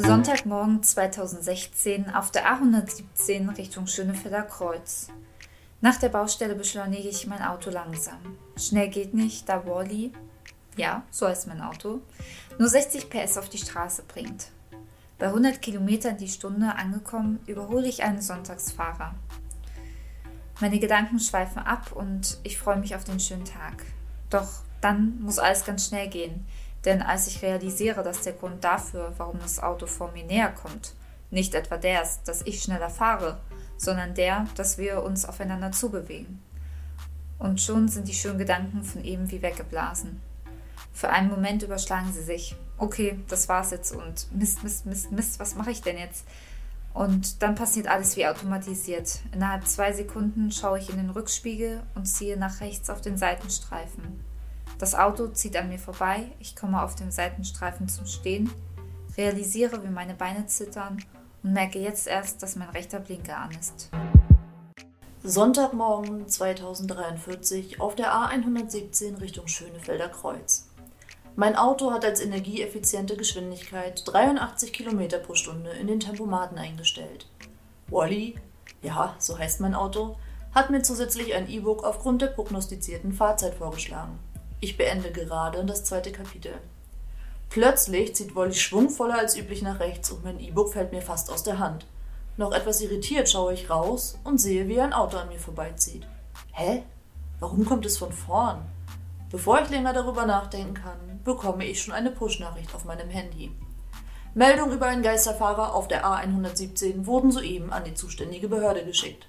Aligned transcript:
Sonntagmorgen 0.00 0.82
2016 0.82 2.14
auf 2.14 2.30
der 2.30 2.46
A117 2.46 3.56
Richtung 3.56 3.86
Schönefelder 3.86 4.42
Kreuz. 4.42 5.08
Nach 5.80 5.96
der 5.96 6.08
Baustelle 6.08 6.54
beschleunige 6.54 7.08
ich 7.08 7.26
mein 7.26 7.42
Auto 7.42 7.70
langsam. 7.70 8.18
Schnell 8.56 8.88
geht 8.88 9.12
nicht, 9.14 9.48
da 9.48 9.66
Wally, 9.66 10.12
ja, 10.76 11.02
so 11.10 11.26
heißt 11.26 11.48
mein 11.48 11.60
Auto, 11.60 12.00
nur 12.58 12.68
60 12.68 13.10
PS 13.10 13.38
auf 13.38 13.48
die 13.48 13.58
Straße 13.58 14.04
bringt. 14.06 14.52
Bei 15.18 15.26
100 15.26 15.60
Kilometern 15.60 16.16
die 16.16 16.28
Stunde 16.28 16.76
angekommen, 16.76 17.40
überhole 17.46 17.88
ich 17.88 18.04
einen 18.04 18.22
Sonntagsfahrer. 18.22 19.14
Meine 20.60 20.78
Gedanken 20.78 21.18
schweifen 21.18 21.58
ab 21.58 21.92
und 21.92 22.38
ich 22.44 22.58
freue 22.58 22.78
mich 22.78 22.94
auf 22.94 23.04
den 23.04 23.18
schönen 23.18 23.44
Tag. 23.44 23.84
Doch 24.30 24.48
dann 24.80 25.20
muss 25.20 25.40
alles 25.40 25.64
ganz 25.64 25.88
schnell 25.88 26.08
gehen. 26.08 26.46
Denn 26.84 27.02
als 27.02 27.26
ich 27.26 27.42
realisiere, 27.42 28.02
dass 28.02 28.22
der 28.22 28.34
Grund 28.34 28.62
dafür, 28.62 29.12
warum 29.16 29.38
das 29.40 29.60
Auto 29.60 29.86
vor 29.86 30.12
mir 30.12 30.24
näher 30.24 30.50
kommt, 30.50 30.94
nicht 31.30 31.54
etwa 31.54 31.76
der 31.76 32.02
ist, 32.02 32.22
dass 32.24 32.42
ich 32.42 32.62
schneller 32.62 32.90
fahre, 32.90 33.38
sondern 33.76 34.14
der, 34.14 34.46
dass 34.54 34.78
wir 34.78 35.02
uns 35.02 35.24
aufeinander 35.24 35.72
zubewegen. 35.72 36.42
Und 37.38 37.60
schon 37.60 37.88
sind 37.88 38.08
die 38.08 38.14
schönen 38.14 38.38
Gedanken 38.38 38.82
von 38.82 39.04
eben 39.04 39.30
wie 39.30 39.42
weggeblasen. 39.42 40.20
Für 40.92 41.10
einen 41.10 41.30
Moment 41.30 41.62
überschlagen 41.62 42.12
sie 42.12 42.22
sich. 42.22 42.56
Okay, 42.76 43.20
das 43.28 43.48
war's 43.48 43.70
jetzt 43.70 43.92
und 43.92 44.32
Mist, 44.32 44.64
Mist, 44.64 44.86
Mist, 44.86 45.12
Mist, 45.12 45.38
was 45.38 45.54
mache 45.54 45.70
ich 45.70 45.82
denn 45.82 45.98
jetzt? 45.98 46.24
Und 46.94 47.42
dann 47.42 47.54
passiert 47.54 47.86
alles 47.86 48.16
wie 48.16 48.26
automatisiert. 48.26 49.20
Innerhalb 49.32 49.66
zwei 49.66 49.92
Sekunden 49.92 50.50
schaue 50.50 50.78
ich 50.78 50.90
in 50.90 50.96
den 50.96 51.10
Rückspiegel 51.10 51.82
und 51.94 52.06
ziehe 52.06 52.36
nach 52.36 52.60
rechts 52.60 52.90
auf 52.90 53.00
den 53.00 53.16
Seitenstreifen. 53.16 54.24
Das 54.78 54.94
Auto 54.94 55.26
zieht 55.26 55.56
an 55.56 55.68
mir 55.68 55.78
vorbei, 55.78 56.30
ich 56.38 56.54
komme 56.54 56.80
auf 56.80 56.94
dem 56.94 57.10
Seitenstreifen 57.10 57.88
zum 57.88 58.06
Stehen, 58.06 58.48
realisiere, 59.16 59.82
wie 59.82 59.90
meine 59.90 60.14
Beine 60.14 60.46
zittern 60.46 61.02
und 61.42 61.52
merke 61.52 61.80
jetzt 61.80 62.06
erst, 62.06 62.44
dass 62.44 62.54
mein 62.54 62.70
rechter 62.70 63.00
Blinker 63.00 63.38
an 63.38 63.50
ist. 63.58 63.90
Sonntagmorgen 65.24 66.28
2043 66.28 67.80
auf 67.80 67.96
der 67.96 68.12
A117 68.12 69.20
Richtung 69.20 69.48
Schönefelder 69.48 70.08
Kreuz. 70.10 70.68
Mein 71.34 71.56
Auto 71.56 71.90
hat 71.90 72.04
als 72.04 72.20
energieeffiziente 72.20 73.16
Geschwindigkeit 73.16 74.02
83 74.06 74.72
km 74.72 75.08
pro 75.24 75.34
Stunde 75.34 75.70
in 75.70 75.88
den 75.88 75.98
Tempomaten 75.98 76.56
eingestellt. 76.56 77.28
Wally, 77.88 78.36
ja, 78.82 79.16
so 79.18 79.36
heißt 79.36 79.60
mein 79.60 79.74
Auto, 79.74 80.16
hat 80.54 80.70
mir 80.70 80.82
zusätzlich 80.82 81.34
ein 81.34 81.48
E-Book 81.48 81.82
aufgrund 81.82 82.22
der 82.22 82.28
prognostizierten 82.28 83.12
Fahrzeit 83.12 83.54
vorgeschlagen. 83.54 84.18
Ich 84.60 84.76
beende 84.76 85.12
gerade 85.12 85.64
das 85.64 85.84
zweite 85.84 86.10
Kapitel. 86.10 86.52
Plötzlich 87.48 88.14
zieht 88.16 88.34
Wolli 88.34 88.54
schwungvoller 88.54 89.18
als 89.18 89.36
üblich 89.36 89.62
nach 89.62 89.78
rechts 89.78 90.10
und 90.10 90.24
mein 90.24 90.40
E-Book 90.40 90.72
fällt 90.72 90.92
mir 90.92 91.00
fast 91.00 91.30
aus 91.30 91.44
der 91.44 91.60
Hand. 91.60 91.86
Noch 92.36 92.52
etwas 92.52 92.80
irritiert 92.80 93.30
schaue 93.30 93.54
ich 93.54 93.70
raus 93.70 94.18
und 94.24 94.38
sehe, 94.38 94.66
wie 94.66 94.80
ein 94.80 94.92
Auto 94.92 95.16
an 95.16 95.28
mir 95.28 95.38
vorbeizieht. 95.38 96.06
Hä? 96.52 96.82
Warum 97.38 97.64
kommt 97.64 97.86
es 97.86 97.98
von 97.98 98.12
vorn? 98.12 98.66
Bevor 99.30 99.60
ich 99.62 99.70
länger 99.70 99.92
darüber 99.92 100.26
nachdenken 100.26 100.74
kann, 100.74 101.20
bekomme 101.24 101.64
ich 101.64 101.80
schon 101.80 101.94
eine 101.94 102.10
Push-Nachricht 102.10 102.74
auf 102.74 102.84
meinem 102.84 103.10
Handy. 103.10 103.52
Meldung 104.34 104.72
über 104.72 104.86
einen 104.86 105.02
Geisterfahrer 105.02 105.74
auf 105.74 105.86
der 105.86 106.04
A117 106.04 107.06
wurden 107.06 107.30
soeben 107.30 107.72
an 107.72 107.84
die 107.84 107.94
zuständige 107.94 108.48
Behörde 108.48 108.84
geschickt. 108.84 109.26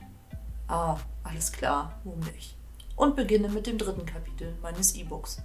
Ah, 0.67 0.97
alles 1.23 1.52
klar, 1.52 1.99
murmle 2.03 2.31
ich 2.38 2.58
und 3.00 3.16
beginne 3.16 3.47
mit 3.50 3.66
dem 3.66 3.78
dritten 3.78 4.05
Kapitel 4.05 4.55
meines 4.61 4.94
E-Books. 4.94 5.42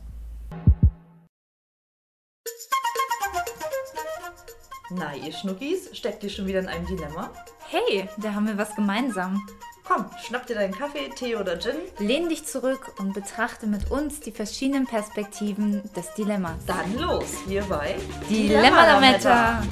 Na, 4.91 5.15
ihr 5.15 5.33
Schnuckis, 5.33 5.97
steckt 5.97 6.23
ihr 6.25 6.31
schon 6.31 6.47
wieder 6.47 6.59
in 6.59 6.69
einem 6.69 6.87
Dilemma? 6.87 7.31
Hey, 7.69 8.09
da 8.19 8.35
haben 8.35 8.47
wir 8.47 8.59
was 8.59 8.75
gemeinsam. 8.75 9.47
Komm, 9.87 10.07
schnapp 10.25 10.47
dir 10.47 10.55
deinen 10.55 10.75
Kaffee, 10.75 11.11
Tee 11.15 11.37
oder 11.37 11.59
Gin. 11.59 11.77
Lehn 11.98 12.29
dich 12.29 12.45
zurück 12.45 12.95
und 12.98 13.13
betrachte 13.13 13.67
mit 13.67 13.91
uns 13.91 14.20
die 14.20 14.33
verschiedenen 14.33 14.87
Perspektiven 14.87 15.83
des 15.95 16.13
Dilemmas. 16.14 16.57
Dann 16.67 16.98
los, 16.98 17.27
hier 17.47 17.63
bei 17.64 17.97
Dilemma-Lametta. 18.29 19.63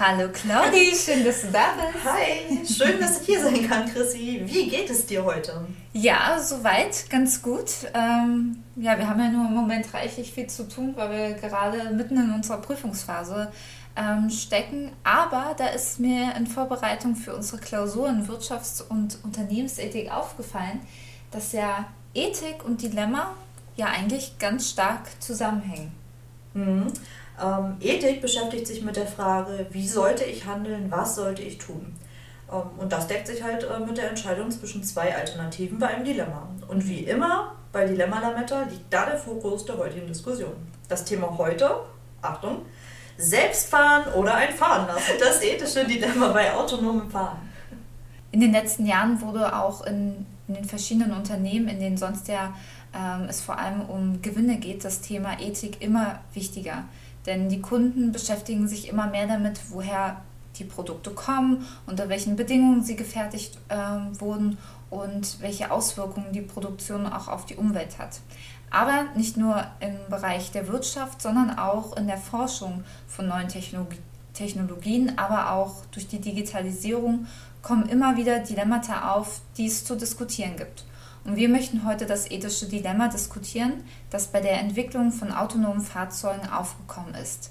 Hallo 0.00 0.28
Claudi, 0.32 0.92
schön, 0.94 1.24
dass 1.24 1.40
du 1.40 1.48
da 1.48 1.72
bist. 1.74 2.04
Hi, 2.04 2.64
schön, 2.64 3.00
dass 3.00 3.20
ich 3.20 3.26
hier 3.26 3.42
sein 3.42 3.68
kann, 3.68 3.92
Chrissy. 3.92 4.42
Wie 4.44 4.68
geht 4.68 4.88
es 4.90 5.06
dir 5.06 5.24
heute? 5.24 5.66
Ja, 5.92 6.38
soweit, 6.40 7.10
ganz 7.10 7.42
gut. 7.42 7.68
Ähm, 7.94 8.62
ja, 8.76 8.96
wir 8.96 9.08
haben 9.08 9.18
ja 9.18 9.28
nur 9.28 9.46
im 9.48 9.54
Moment 9.54 9.92
reichlich 9.92 10.32
viel 10.32 10.46
zu 10.46 10.68
tun, 10.68 10.92
weil 10.94 11.10
wir 11.10 11.34
gerade 11.34 11.90
mitten 11.90 12.16
in 12.16 12.32
unserer 12.32 12.58
Prüfungsphase 12.58 13.50
ähm, 13.96 14.30
stecken. 14.30 14.92
Aber 15.02 15.56
da 15.58 15.66
ist 15.66 15.98
mir 15.98 16.32
in 16.36 16.46
Vorbereitung 16.46 17.16
für 17.16 17.34
unsere 17.34 17.60
Klausur 17.60 18.08
in 18.08 18.28
Wirtschafts- 18.28 18.86
und 18.88 19.18
Unternehmensethik 19.24 20.12
aufgefallen, 20.12 20.78
dass 21.32 21.50
ja 21.50 21.88
Ethik 22.14 22.64
und 22.64 22.82
Dilemma 22.82 23.34
ja 23.74 23.86
eigentlich 23.86 24.38
ganz 24.38 24.70
stark 24.70 25.08
zusammenhängen. 25.20 25.90
Mhm. 26.58 26.92
Ähm, 27.40 27.76
Ethik 27.80 28.20
beschäftigt 28.20 28.66
sich 28.66 28.82
mit 28.82 28.96
der 28.96 29.06
Frage, 29.06 29.66
wie 29.70 29.86
sollte 29.86 30.24
ich 30.24 30.46
handeln, 30.46 30.90
was 30.90 31.14
sollte 31.14 31.42
ich 31.42 31.58
tun. 31.58 31.94
Ähm, 32.50 32.62
und 32.78 32.92
das 32.92 33.06
deckt 33.06 33.26
sich 33.26 33.42
halt 33.42 33.64
äh, 33.64 33.80
mit 33.80 33.96
der 33.96 34.08
Entscheidung 34.08 34.50
zwischen 34.50 34.82
zwei 34.82 35.14
Alternativen 35.14 35.78
bei 35.78 35.88
einem 35.88 36.04
Dilemma. 36.04 36.48
Und 36.66 36.86
wie 36.88 37.04
immer 37.04 37.52
bei 37.72 37.86
Dilemma 37.86 38.20
Lametta 38.20 38.62
liegt 38.62 38.92
da 38.92 39.06
der 39.06 39.18
Fokus 39.18 39.64
der 39.64 39.78
heutigen 39.78 40.06
Diskussion. 40.06 40.54
Das 40.88 41.04
Thema 41.04 41.36
heute, 41.38 41.70
Achtung, 42.22 42.62
Selbstfahren 43.18 44.12
oder 44.14 44.34
ein 44.34 44.54
Fahren 44.54 44.86
lassen. 44.86 45.12
Das 45.20 45.42
ethische 45.42 45.84
Dilemma 45.84 46.28
bei 46.28 46.52
autonomem 46.54 47.10
Fahren. 47.10 47.38
In 48.30 48.40
den 48.40 48.52
letzten 48.52 48.86
Jahren 48.86 49.20
wurde 49.20 49.56
auch 49.56 49.86
in, 49.86 50.26
in 50.48 50.54
den 50.54 50.64
verschiedenen 50.64 51.12
Unternehmen, 51.12 51.68
in 51.68 51.80
denen 51.80 51.96
sonst 51.96 52.28
ja 52.28 52.54
ähm, 52.94 53.26
es 53.28 53.40
vor 53.40 53.58
allem 53.58 53.82
um 53.82 54.22
Gewinne 54.22 54.58
geht, 54.58 54.84
das 54.84 55.00
Thema 55.00 55.40
Ethik 55.40 55.82
immer 55.82 56.20
wichtiger. 56.34 56.84
Denn 57.26 57.48
die 57.48 57.60
Kunden 57.60 58.12
beschäftigen 58.12 58.68
sich 58.68 58.88
immer 58.88 59.06
mehr 59.08 59.26
damit, 59.26 59.60
woher 59.70 60.22
die 60.56 60.64
Produkte 60.64 61.10
kommen, 61.10 61.66
unter 61.86 62.08
welchen 62.08 62.36
Bedingungen 62.36 62.82
sie 62.82 62.96
gefertigt 62.96 63.58
äh, 63.68 63.76
wurden 64.20 64.58
und 64.90 65.40
welche 65.40 65.70
Auswirkungen 65.70 66.32
die 66.32 66.40
Produktion 66.40 67.06
auch 67.06 67.28
auf 67.28 67.44
die 67.44 67.56
Umwelt 67.56 67.98
hat. 67.98 68.20
Aber 68.70 69.04
nicht 69.14 69.36
nur 69.36 69.64
im 69.80 69.96
Bereich 70.10 70.50
der 70.50 70.68
Wirtschaft, 70.68 71.22
sondern 71.22 71.58
auch 71.58 71.96
in 71.96 72.06
der 72.06 72.18
Forschung 72.18 72.84
von 73.06 73.28
neuen 73.28 73.48
Technologien. 73.48 74.02
Technologien, 74.38 75.18
aber 75.18 75.52
auch 75.52 75.84
durch 75.90 76.06
die 76.06 76.20
Digitalisierung 76.20 77.26
kommen 77.60 77.88
immer 77.88 78.16
wieder 78.16 78.38
Dilemmata 78.38 79.12
auf, 79.14 79.40
die 79.56 79.66
es 79.66 79.84
zu 79.84 79.96
diskutieren 79.96 80.56
gibt. 80.56 80.84
Und 81.24 81.36
wir 81.36 81.48
möchten 81.48 81.84
heute 81.84 82.06
das 82.06 82.30
ethische 82.30 82.66
Dilemma 82.66 83.08
diskutieren, 83.08 83.84
das 84.10 84.28
bei 84.28 84.40
der 84.40 84.60
Entwicklung 84.60 85.12
von 85.12 85.32
autonomen 85.32 85.80
Fahrzeugen 85.80 86.48
aufgekommen 86.48 87.14
ist. 87.14 87.50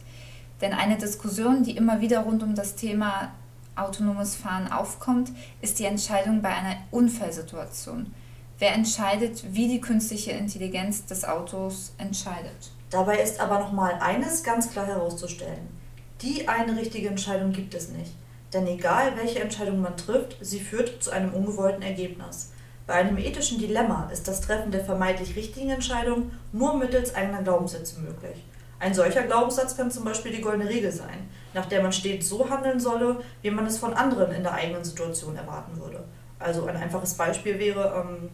Denn 0.62 0.74
eine 0.74 0.98
Diskussion, 0.98 1.64
die 1.64 1.78
immer 1.78 2.02
wieder 2.02 2.22
rund 2.22 2.42
um 2.44 2.56
das 2.56 2.76
Thema 2.76 3.32
autonomes 3.76 4.36
Fahren 4.36 4.72
aufkommt, 4.72 5.32
ist 5.62 5.80
die 5.80 5.86
Entscheidung 5.86 6.42
bei 6.42 6.50
einer 6.50 6.78
Unfallsituation. 6.92 8.14
Wer 8.60 8.74
entscheidet, 8.74 9.44
wie 9.54 9.68
die 9.68 9.82
künstliche 9.82 10.32
Intelligenz 10.32 11.06
des 11.06 11.26
Autos 11.26 11.94
entscheidet? 12.00 12.72
Dabei 12.90 13.20
ist 13.22 13.40
aber 13.40 13.60
nochmal 13.60 14.00
eines 14.00 14.44
ganz 14.44 14.72
klar 14.72 14.88
herauszustellen. 14.88 15.68
Die 16.22 16.48
eine 16.48 16.76
richtige 16.76 17.10
Entscheidung 17.10 17.52
gibt 17.52 17.76
es 17.76 17.90
nicht. 17.90 18.14
Denn 18.54 18.66
egal 18.66 19.16
welche 19.16 19.42
Entscheidung 19.42 19.82
man 19.82 19.98
trifft, 19.98 20.38
sie 20.42 20.60
führt 20.60 21.04
zu 21.04 21.12
einem 21.12 21.34
ungewollten 21.34 21.84
Ergebnis. 21.84 22.52
Bei 22.88 22.94
einem 22.94 23.18
ethischen 23.18 23.60
Dilemma 23.60 24.10
ist 24.14 24.30
das 24.30 24.40
Treffen 24.40 24.72
der 24.72 24.84
vermeintlich 24.84 25.36
richtigen 25.36 25.70
Entscheidung 25.70 26.32
nur 26.54 26.74
mittels 26.78 27.14
eigener 27.14 27.44
Glaubenssätze 27.44 28.00
möglich. 28.00 28.46
Ein 28.80 28.94
solcher 28.94 29.24
Glaubenssatz 29.24 29.76
kann 29.76 29.92
zum 29.92 30.06
Beispiel 30.06 30.32
die 30.32 30.42
goldene 30.42 30.70
Regel 30.70 30.92
sein, 30.92 31.30
nach 31.54 31.66
der 31.66 31.84
man 31.84 31.92
stets 31.92 32.30
so 32.30 32.50
handeln 32.50 32.80
solle, 32.80 33.22
wie 33.42 33.52
man 33.52 33.66
es 33.66 33.78
von 33.78 33.94
anderen 33.94 34.32
in 34.32 34.44
der 34.44 34.54
eigenen 34.54 34.86
Situation 34.86 35.36
erwarten 35.36 35.78
würde. 35.82 36.04
Also 36.40 36.66
ein 36.66 36.78
einfaches 36.78 37.16
Beispiel 37.16 37.60
wäre, 37.60 38.06
ähm, 38.06 38.30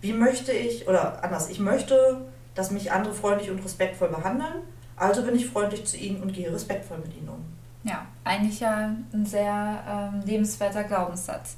wie 0.00 0.12
möchte 0.12 0.50
ich, 0.50 0.88
oder 0.88 1.22
anders, 1.22 1.48
ich 1.48 1.60
möchte, 1.60 2.22
dass 2.56 2.72
mich 2.72 2.90
andere 2.90 3.14
freundlich 3.14 3.50
und 3.50 3.62
respektvoll 3.62 4.08
behandeln, 4.08 4.62
also 4.96 5.22
bin 5.22 5.36
ich 5.36 5.46
freundlich 5.46 5.84
zu 5.84 5.96
ihnen 5.96 6.22
und 6.22 6.32
gehe 6.32 6.52
respektvoll 6.52 6.98
mit 6.98 7.14
ihnen 7.14 7.28
um. 7.28 7.44
Ja, 7.84 8.04
eigentlich 8.24 8.58
ja 8.58 8.96
ein 9.12 9.26
sehr 9.26 9.84
ähm, 9.88 10.22
lebenswerter 10.24 10.82
Glaubenssatz. 10.84 11.56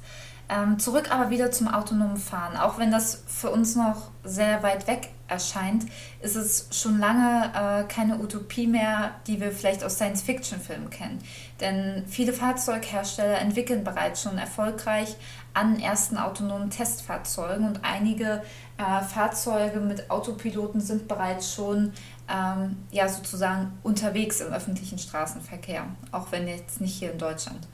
Ähm, 0.49 0.79
zurück 0.79 1.11
aber 1.11 1.29
wieder 1.29 1.51
zum 1.51 1.67
autonomen 1.67 2.17
Fahren. 2.17 2.57
Auch 2.57 2.79
wenn 2.79 2.89
das 2.89 3.23
für 3.27 3.51
uns 3.51 3.75
noch 3.75 4.09
sehr 4.23 4.63
weit 4.63 4.87
weg 4.87 5.09
erscheint, 5.27 5.85
ist 6.21 6.35
es 6.35 6.69
schon 6.71 6.97
lange 6.97 7.51
äh, 7.53 7.83
keine 7.83 8.19
Utopie 8.19 8.65
mehr, 8.65 9.11
die 9.27 9.39
wir 9.39 9.51
vielleicht 9.51 9.83
aus 9.83 9.95
Science-Fiction-Filmen 9.95 10.89
kennen. 10.89 11.19
Denn 11.61 12.03
viele 12.07 12.33
Fahrzeughersteller 12.33 13.37
entwickeln 13.37 13.83
bereits 13.83 14.23
schon 14.23 14.39
erfolgreich 14.39 15.15
an 15.53 15.79
ersten 15.79 16.17
autonomen 16.17 16.71
Testfahrzeugen 16.71 17.67
und 17.67 17.81
einige 17.83 18.41
äh, 18.77 19.03
Fahrzeuge 19.03 19.79
mit 19.79 20.09
Autopiloten 20.09 20.81
sind 20.81 21.07
bereits 21.07 21.53
schon 21.53 21.93
ähm, 22.27 22.77
ja, 22.91 23.07
sozusagen 23.07 23.77
unterwegs 23.83 24.41
im 24.41 24.51
öffentlichen 24.51 24.97
Straßenverkehr, 24.97 25.85
auch 26.11 26.31
wenn 26.31 26.47
jetzt 26.47 26.81
nicht 26.81 26.97
hier 26.97 27.11
in 27.11 27.17
Deutschland. 27.19 27.67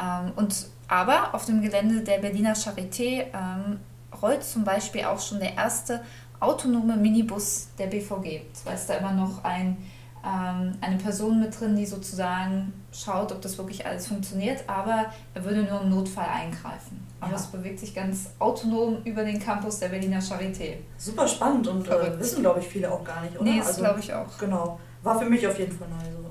Ähm, 0.00 0.32
und, 0.36 0.66
aber 0.88 1.34
auf 1.34 1.44
dem 1.44 1.62
Gelände 1.62 2.02
der 2.02 2.18
Berliner 2.18 2.54
Charité 2.54 3.26
ähm, 3.34 3.80
rollt 4.22 4.44
zum 4.44 4.64
Beispiel 4.64 5.04
auch 5.04 5.20
schon 5.20 5.40
der 5.40 5.54
erste 5.54 6.02
autonome 6.40 6.96
Minibus 6.96 7.68
der 7.78 7.86
BVG. 7.86 8.42
Das 8.52 8.72
heißt, 8.72 8.90
da 8.90 8.94
immer 8.94 9.12
noch 9.12 9.42
ein, 9.44 9.76
ähm, 10.24 10.72
eine 10.80 10.96
Person 10.98 11.40
mit 11.40 11.58
drin, 11.58 11.76
die 11.76 11.86
sozusagen 11.86 12.72
schaut, 12.92 13.32
ob 13.32 13.40
das 13.42 13.58
wirklich 13.58 13.86
alles 13.86 14.06
funktioniert, 14.06 14.64
aber 14.66 15.06
er 15.34 15.44
würde 15.44 15.62
nur 15.62 15.82
im 15.82 15.90
Notfall 15.90 16.28
eingreifen. 16.28 17.04
Aber 17.20 17.32
ja. 17.32 17.36
es 17.36 17.46
bewegt 17.46 17.80
sich 17.80 17.94
ganz 17.94 18.30
autonom 18.38 19.02
über 19.04 19.24
den 19.24 19.40
Campus 19.40 19.78
der 19.78 19.88
Berliner 19.88 20.20
Charité. 20.20 20.74
Super 20.98 21.26
spannend 21.26 21.66
und 21.66 21.88
äh, 21.88 22.18
wissen, 22.18 22.42
glaube 22.42 22.60
ich, 22.60 22.68
viele 22.68 22.92
auch 22.92 23.02
gar 23.02 23.22
nicht, 23.22 23.34
oder? 23.36 23.50
Nee, 23.50 23.58
das 23.58 23.68
also, 23.68 23.80
glaube 23.82 24.00
ich 24.00 24.12
auch. 24.12 24.38
Genau. 24.38 24.78
War 25.02 25.18
für 25.18 25.24
mich 25.24 25.46
auf 25.46 25.58
jeden 25.58 25.72
Fall 25.72 25.88
neu. 25.88 26.04
So. 26.22 26.25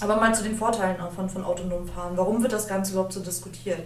Aber 0.00 0.16
mal 0.16 0.34
zu 0.34 0.42
den 0.42 0.56
Vorteilen 0.56 0.96
von, 1.14 1.28
von 1.28 1.44
autonomem 1.44 1.86
Fahren. 1.86 2.16
Warum 2.16 2.42
wird 2.42 2.52
das 2.52 2.66
Ganze 2.66 2.92
überhaupt 2.92 3.12
so 3.12 3.20
diskutiert? 3.20 3.80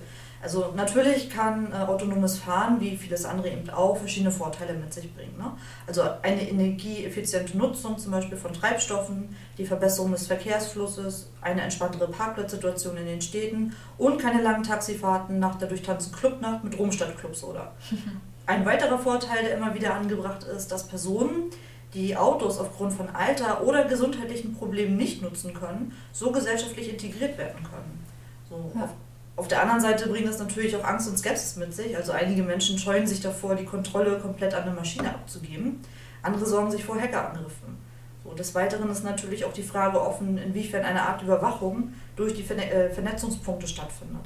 Also 0.44 0.74
natürlich 0.76 1.30
kann 1.30 1.72
äh, 1.72 1.76
autonomes 1.76 2.36
Fahren, 2.36 2.78
wie 2.78 2.98
vieles 2.98 3.24
andere 3.24 3.48
eben 3.48 3.70
auch, 3.70 3.96
verschiedene 3.96 4.30
Vorteile 4.30 4.74
mit 4.74 4.92
sich 4.92 5.12
bringen. 5.14 5.38
Ne? 5.38 5.50
Also 5.86 6.02
eine 6.20 6.46
energieeffiziente 6.46 7.56
Nutzung 7.56 7.96
zum 7.96 8.12
Beispiel 8.12 8.36
von 8.36 8.52
Treibstoffen, 8.52 9.34
die 9.56 9.64
Verbesserung 9.64 10.12
des 10.12 10.26
Verkehrsflusses, 10.26 11.30
eine 11.40 11.62
entspanntere 11.62 12.08
Parkplatzsituation 12.08 12.98
in 12.98 13.06
den 13.06 13.22
Städten 13.22 13.74
und 13.96 14.20
keine 14.20 14.42
langen 14.42 14.64
Taxifahrten 14.64 15.38
nach 15.38 15.54
der 15.54 15.68
durchtanzen 15.68 16.12
Clubnacht 16.12 16.62
mit 16.62 16.78
Rumstadtclubs 16.78 17.42
oder. 17.42 17.72
Ein 18.46 18.66
weiterer 18.66 18.98
Vorteil, 18.98 19.44
der 19.44 19.56
immer 19.56 19.74
wieder 19.74 19.94
angebracht 19.94 20.44
ist, 20.44 20.70
dass 20.70 20.86
Personen, 20.86 21.44
die 21.94 22.17
Autos 22.17 22.58
aufgrund 22.58 22.93
von 22.93 23.08
Alter 23.11 23.62
oder 23.62 23.85
gesundheitlichen 23.85 24.55
Problemen 24.55 24.96
nicht 24.96 25.23
nutzen 25.23 25.55
können, 25.55 25.93
so 26.12 26.32
gesellschaftlich 26.32 26.91
integriert 26.91 27.38
werden 27.38 27.62
können. 27.62 28.05
So, 28.49 28.73
ja. 28.75 28.85
auf, 28.85 28.91
auf, 29.37 29.49
der 29.49 29.62
anderen 29.62 29.81
Seite 29.81 30.08
bringt 30.08 30.29
das 30.29 30.38
natürlich 30.38 30.76
auch 30.76 30.85
Angst 30.85 31.08
und 31.08 31.19
Skepsis 31.19 31.56
mit 31.56 31.73
sich. 31.73 31.96
Also 31.96 32.12
einige 32.12 32.43
Menschen 32.43 32.79
scheuen 32.79 33.06
sich 33.06 33.20
davor, 33.20 33.55
die 33.55 33.64
Kontrolle 33.64 34.19
komplett 34.19 34.55
an 34.55 34.64
eine 34.64 34.73
Maschine 34.73 35.08
abzugeben. 35.08 35.81
Andere 36.23 36.46
sorgen 36.46 36.70
sich 36.70 36.85
vor 36.85 37.00
Hackerangriffen. 37.00 37.79
So, 38.25 38.32
des 38.32 38.55
Weiteren 38.55 38.90
ist 38.90 39.05
natürlich 39.05 39.44
auch 39.44 39.52
die 39.52 39.62
Frage 39.62 40.00
offen, 40.00 40.38
inwiefern 40.38 40.85
eine 40.85 41.02
Art 41.02 41.23
Überwachung 41.23 41.93
durch 42.17 42.35
die 42.35 42.43
äh, 42.43 42.90
Vernetzungspunkte 42.90 43.67
stattfindet. 43.67 44.25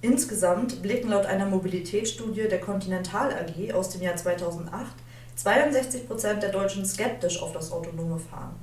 Insgesamt 0.00 0.82
blicken 0.82 1.08
laut 1.08 1.24
einer 1.24 1.46
Mobilitätsstudie 1.46 2.48
der 2.48 2.60
Continental 2.60 3.32
AG 3.32 3.72
aus 3.72 3.88
dem 3.90 4.02
Jahr 4.02 4.16
2008 4.16 4.92
62 5.36 6.06
Prozent 6.06 6.42
der 6.42 6.50
Deutschen 6.50 6.84
skeptisch 6.84 7.42
auf 7.42 7.52
das 7.52 7.72
autonome 7.72 8.18
Fahren. 8.18 8.54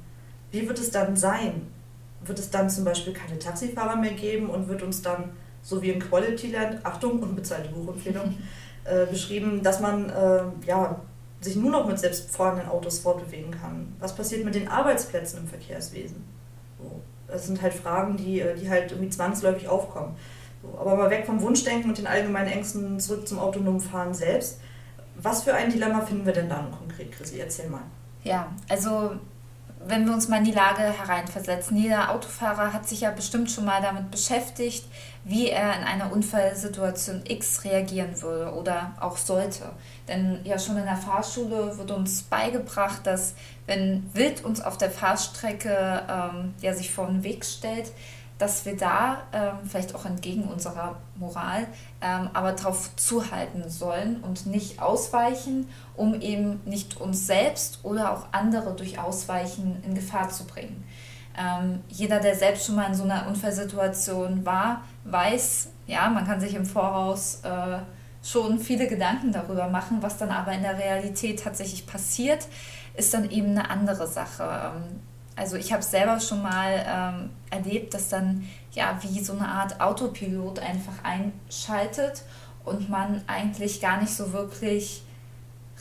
Wie 0.52 0.68
wird 0.68 0.80
es 0.80 0.92
dann 0.92 1.16
sein? 1.16 1.68
Wird 2.24 2.40
es 2.40 2.50
dann 2.50 2.70
zum 2.70 2.86
Beispiel 2.86 3.14
keine 3.14 3.40
Taxifahrer 3.40 3.96
mehr 3.96 4.14
geben 4.14 4.50
und 4.50 4.68
wird 4.68 4.84
uns 4.84 5.02
dann, 5.02 5.32
so 5.62 5.82
wie 5.82 5.90
in 5.90 6.00
Quality 6.00 6.52
Land, 6.52 6.86
Achtung, 6.86 7.20
unbezahlte 7.20 7.70
Buchempfehlung, 7.70 8.38
äh, 8.84 9.06
beschrieben, 9.06 9.64
dass 9.64 9.80
man 9.80 10.10
äh, 10.10 10.44
ja, 10.66 11.00
sich 11.42 11.56
nur 11.56 11.72
noch 11.72 11.88
mit 11.88 12.00
selbstfahrenden 12.00 12.70
Autos 12.70 13.00
fortbewegen 13.00 13.52
kann? 13.52 13.96
Was 14.00 14.16
passiert 14.16 14.46
mit 14.46 14.56
den 14.56 14.68
Arbeitsplätzen 14.68 15.40
im 15.40 15.48
Verkehrswesen? 15.48 16.24
So, 16.78 17.02
das 17.28 17.48
sind 17.48 17.62
halt 17.62 17.74
Fragen, 17.74 18.18
die, 18.18 18.40
äh, 18.40 18.56
die 18.56 18.70
halt 18.70 18.92
irgendwie 18.92 19.10
zwangsläufig 19.10 19.68
aufkommen. 19.68 20.16
So, 20.62 20.78
aber 20.78 20.96
mal 20.96 21.10
weg 21.10 21.26
vom 21.26 21.42
Wunschdenken 21.42 21.90
und 21.90 21.98
den 21.98 22.08
allgemeinen 22.08 22.52
Ängsten 22.52 23.00
zurück 23.00 23.28
zum 23.28 23.40
autonomen 23.40 23.80
Fahren 23.80 24.14
selbst. 24.14 24.60
Was 25.16 25.44
für 25.44 25.54
ein 25.54 25.70
Dilemma 25.70 26.02
finden 26.02 26.26
wir 26.26 26.34
denn 26.34 26.50
da 26.50 26.68
konkret, 26.78 27.12
Chrissy? 27.12 27.40
Erzähl 27.40 27.70
mal. 27.70 27.82
Ja, 28.24 28.48
also 28.70 29.12
wenn 29.88 30.06
wir 30.06 30.14
uns 30.14 30.28
mal 30.28 30.38
in 30.38 30.46
die 30.46 30.52
Lage 30.52 30.82
hereinversetzen, 30.82 31.78
jeder 31.78 32.12
Autofahrer 32.12 32.74
hat 32.74 32.88
sich 32.88 33.02
ja 33.02 33.12
bestimmt 33.12 33.50
schon 33.50 33.66
mal 33.66 33.82
damit 33.82 34.12
beschäftigt, 34.12 34.86
wie 35.24 35.50
er 35.50 35.76
in 35.76 35.84
einer 35.84 36.12
Unfallsituation 36.12 37.24
X 37.28 37.64
reagieren 37.64 38.22
würde 38.22 38.54
oder 38.54 38.94
auch 39.00 39.18
sollte. 39.18 39.72
Denn 40.08 40.40
ja 40.44 40.60
schon 40.60 40.78
in 40.78 40.86
der 40.86 40.98
Fahrschule 40.98 41.78
wird 41.78 41.92
uns 41.92 42.24
beigebracht, 42.24 43.06
dass 43.06 43.34
wenn 43.66 44.10
Wild 44.14 44.44
uns 44.44 44.62
auf 44.62 44.78
der 44.78 44.92
Fahrstrecke 44.92 46.04
ähm, 46.10 46.54
ja, 46.62 46.74
sich 46.74 46.92
vor 46.92 47.08
den 47.08 47.24
Weg 47.24 47.46
stellt, 47.46 47.92
dass 48.42 48.66
wir 48.66 48.76
da 48.76 49.22
ähm, 49.34 49.70
vielleicht 49.70 49.94
auch 49.94 50.06
entgegen 50.06 50.46
unserer 50.46 50.96
Moral, 51.16 51.68
ähm, 52.02 52.30
aber 52.34 52.54
darauf 52.54 52.96
zuhalten 52.96 53.70
sollen 53.70 54.22
und 54.24 54.48
nicht 54.48 54.82
ausweichen, 54.82 55.70
um 55.96 56.20
eben 56.20 56.60
nicht 56.66 57.00
uns 57.00 57.28
selbst 57.28 57.80
oder 57.84 58.12
auch 58.12 58.26
andere 58.32 58.76
durch 58.76 58.98
Ausweichen 58.98 59.84
in 59.86 59.94
Gefahr 59.94 60.30
zu 60.30 60.46
bringen. 60.46 60.84
Ähm, 61.38 61.82
jeder, 61.88 62.20
der 62.20 62.36
selbst 62.36 62.66
schon 62.66 62.76
mal 62.76 62.88
in 62.88 62.96
so 62.96 63.04
einer 63.04 63.28
Unfallsituation 63.28 64.44
war, 64.44 64.82
weiß, 65.04 65.70
ja, 65.86 66.10
man 66.10 66.26
kann 66.26 66.42
sich 66.42 66.56
im 66.56 66.66
Voraus 66.66 67.42
äh, 67.44 67.78
schon 68.24 68.58
viele 68.58 68.88
Gedanken 68.88 69.32
darüber 69.32 69.68
machen, 69.68 69.98
was 70.02 70.18
dann 70.18 70.30
aber 70.30 70.52
in 70.54 70.64
der 70.64 70.80
Realität 70.80 71.44
tatsächlich 71.44 71.86
passiert, 71.86 72.48
ist 72.96 73.14
dann 73.14 73.30
eben 73.30 73.52
eine 73.52 73.70
andere 73.70 74.08
Sache. 74.08 74.72
Also 75.42 75.56
ich 75.56 75.74
habe 75.74 75.82
selber 75.82 76.20
schon 76.20 76.44
mal 76.44 76.86
ähm, 76.88 77.30
erlebt, 77.50 77.96
dass 77.96 78.10
dann 78.10 78.48
ja 78.74 79.00
wie 79.02 79.24
so 79.24 79.34
eine 79.34 79.48
Art 79.48 79.82
Autopilot 79.82 80.60
einfach 80.60 80.94
einschaltet 81.04 82.22
und 82.64 82.92
man 82.92 83.24
eigentlich 83.26 83.82
gar 83.82 84.00
nicht 84.00 84.14
so 84.14 84.34
wirklich 84.34 85.02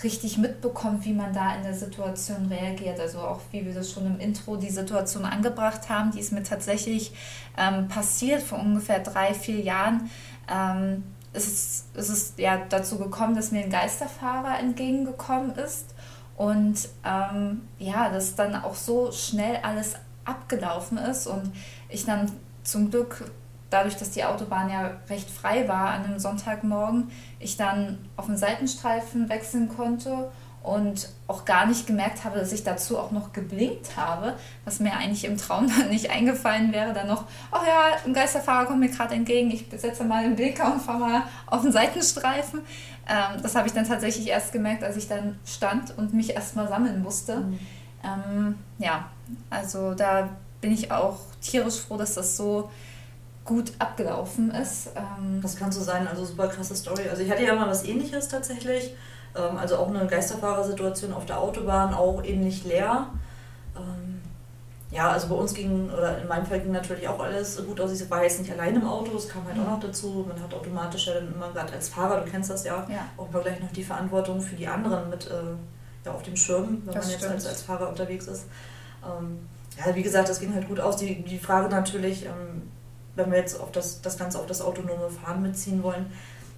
richtig 0.02 0.38
mitbekommt, 0.38 1.04
wie 1.04 1.12
man 1.12 1.34
da 1.34 1.56
in 1.56 1.62
der 1.62 1.74
Situation 1.74 2.46
reagiert. 2.46 2.98
Also 2.98 3.18
auch 3.18 3.40
wie 3.52 3.66
wir 3.66 3.74
das 3.74 3.92
schon 3.92 4.06
im 4.06 4.18
Intro 4.18 4.56
die 4.56 4.70
Situation 4.70 5.26
angebracht 5.26 5.90
haben, 5.90 6.10
die 6.10 6.20
ist 6.20 6.32
mir 6.32 6.42
tatsächlich 6.42 7.12
ähm, 7.58 7.86
passiert 7.86 8.42
vor 8.42 8.60
ungefähr 8.60 9.00
drei, 9.00 9.34
vier 9.34 9.60
Jahren. 9.60 10.10
Ähm, 10.50 11.04
es 11.34 11.46
ist, 11.46 11.84
es 11.92 12.08
ist 12.08 12.38
ja 12.38 12.62
dazu 12.66 12.96
gekommen, 12.96 13.34
dass 13.36 13.52
mir 13.52 13.62
ein 13.62 13.70
Geisterfahrer 13.70 14.58
entgegengekommen 14.58 15.54
ist 15.56 15.94
und 16.40 16.88
ähm, 17.04 17.68
ja, 17.78 18.08
dass 18.08 18.34
dann 18.34 18.54
auch 18.54 18.74
so 18.74 19.12
schnell 19.12 19.58
alles 19.62 19.96
abgelaufen 20.24 20.96
ist 20.96 21.26
und 21.26 21.52
ich 21.90 22.06
dann 22.06 22.32
zum 22.62 22.90
Glück, 22.90 23.30
dadurch, 23.68 23.98
dass 23.98 24.12
die 24.12 24.24
Autobahn 24.24 24.70
ja 24.70 24.92
recht 25.10 25.28
frei 25.28 25.68
war 25.68 25.90
an 25.90 26.06
einem 26.06 26.18
Sonntagmorgen, 26.18 27.10
ich 27.40 27.58
dann 27.58 27.98
auf 28.16 28.24
den 28.24 28.38
Seitenstreifen 28.38 29.28
wechseln 29.28 29.68
konnte 29.68 30.30
und 30.62 31.10
auch 31.26 31.44
gar 31.44 31.66
nicht 31.66 31.86
gemerkt 31.86 32.24
habe, 32.24 32.38
dass 32.38 32.52
ich 32.52 32.64
dazu 32.64 32.98
auch 32.98 33.10
noch 33.10 33.34
geblinkt 33.34 33.98
habe, 33.98 34.34
was 34.64 34.80
mir 34.80 34.94
eigentlich 34.94 35.24
im 35.24 35.36
Traum 35.36 35.70
dann 35.78 35.90
nicht 35.90 36.10
eingefallen 36.10 36.72
wäre, 36.72 36.94
dann 36.94 37.08
noch, 37.08 37.24
oh 37.52 37.66
ja, 37.66 37.98
ein 38.06 38.14
Geisterfahrer 38.14 38.64
kommt 38.64 38.80
mir 38.80 38.88
gerade 38.88 39.14
entgegen, 39.14 39.50
ich 39.50 39.66
setze 39.76 40.04
mal 40.04 40.22
den 40.22 40.36
Blinker 40.36 40.72
und 40.72 40.80
fahre 40.80 41.00
mal 41.00 41.22
auf 41.46 41.60
den 41.60 41.72
Seitenstreifen. 41.72 42.60
Ähm, 43.10 43.42
das 43.42 43.56
habe 43.56 43.66
ich 43.66 43.74
dann 43.74 43.86
tatsächlich 43.86 44.28
erst 44.28 44.52
gemerkt, 44.52 44.84
als 44.84 44.96
ich 44.96 45.08
dann 45.08 45.38
stand 45.44 45.98
und 45.98 46.14
mich 46.14 46.30
erstmal 46.30 46.68
sammeln 46.68 47.02
musste. 47.02 47.38
Mhm. 47.38 47.58
Ähm, 48.04 48.54
ja, 48.78 49.10
also 49.50 49.94
da 49.94 50.28
bin 50.60 50.72
ich 50.72 50.92
auch 50.92 51.18
tierisch 51.40 51.80
froh, 51.80 51.96
dass 51.96 52.14
das 52.14 52.36
so 52.36 52.70
gut 53.44 53.72
abgelaufen 53.80 54.52
ist. 54.52 54.90
Ähm, 54.94 55.40
das 55.42 55.56
kann 55.56 55.72
so 55.72 55.80
sein, 55.80 56.06
also 56.06 56.24
super 56.24 56.46
krasse 56.46 56.76
Story. 56.76 57.08
Also 57.10 57.22
ich 57.22 57.30
hatte 57.30 57.42
ja 57.42 57.54
mal 57.56 57.68
was 57.68 57.84
ähnliches 57.84 58.28
tatsächlich. 58.28 58.94
Ähm, 59.34 59.56
also 59.58 59.78
auch 59.78 59.88
eine 59.88 60.06
Geisterfahrersituation 60.06 61.12
auf 61.12 61.26
der 61.26 61.40
Autobahn, 61.40 61.92
auch 61.92 62.22
ähnlich 62.22 62.64
leer. 62.64 63.08
Ja, 64.92 65.10
also 65.10 65.28
bei 65.28 65.36
uns 65.36 65.54
ging, 65.54 65.88
oder 65.90 66.20
in 66.20 66.26
meinem 66.26 66.44
Fall 66.44 66.60
ging 66.60 66.72
natürlich 66.72 67.06
auch 67.06 67.20
alles 67.20 67.64
gut 67.64 67.80
aus. 67.80 67.92
Ich 67.92 68.10
war 68.10 68.24
jetzt 68.24 68.40
nicht 68.40 68.50
allein 68.50 68.74
im 68.74 68.86
Auto, 68.86 69.12
das 69.12 69.28
kam 69.28 69.44
halt 69.46 69.56
mhm. 69.56 69.62
auch 69.62 69.70
noch 69.72 69.80
dazu. 69.80 70.24
Man 70.26 70.42
hat 70.42 70.52
automatisch 70.52 71.06
ja 71.06 71.14
dann 71.14 71.32
immer, 71.32 71.50
gerade 71.52 71.72
als 71.72 71.88
Fahrer, 71.88 72.20
du 72.20 72.30
kennst 72.30 72.50
das 72.50 72.64
ja, 72.64 72.86
ja, 72.90 73.06
auch 73.16 73.30
mal 73.30 73.40
gleich 73.40 73.60
noch 73.60 73.70
die 73.70 73.84
Verantwortung 73.84 74.40
für 74.40 74.56
die 74.56 74.66
anderen 74.66 75.08
mit 75.08 75.26
äh, 75.26 75.54
ja, 76.04 76.12
auf 76.12 76.24
dem 76.24 76.36
Schirm, 76.36 76.82
wenn 76.84 76.94
das 76.94 77.04
man 77.04 77.12
jetzt 77.12 77.26
als, 77.26 77.46
als 77.46 77.62
Fahrer 77.62 77.88
unterwegs 77.88 78.26
ist. 78.26 78.46
Ähm, 79.04 79.38
ja, 79.78 79.94
wie 79.94 80.02
gesagt, 80.02 80.28
das 80.28 80.40
ging 80.40 80.52
halt 80.54 80.66
gut 80.66 80.80
aus. 80.80 80.96
Die, 80.96 81.22
die 81.22 81.38
Frage 81.38 81.68
natürlich, 81.68 82.26
ähm, 82.26 82.62
wenn 83.14 83.30
wir 83.30 83.38
jetzt 83.38 83.60
auf 83.60 83.70
das, 83.70 84.02
das 84.02 84.18
Ganze 84.18 84.40
auf 84.40 84.46
das 84.46 84.60
autonome 84.60 85.08
Fahren 85.08 85.42
mitziehen 85.42 85.84
wollen, 85.84 86.06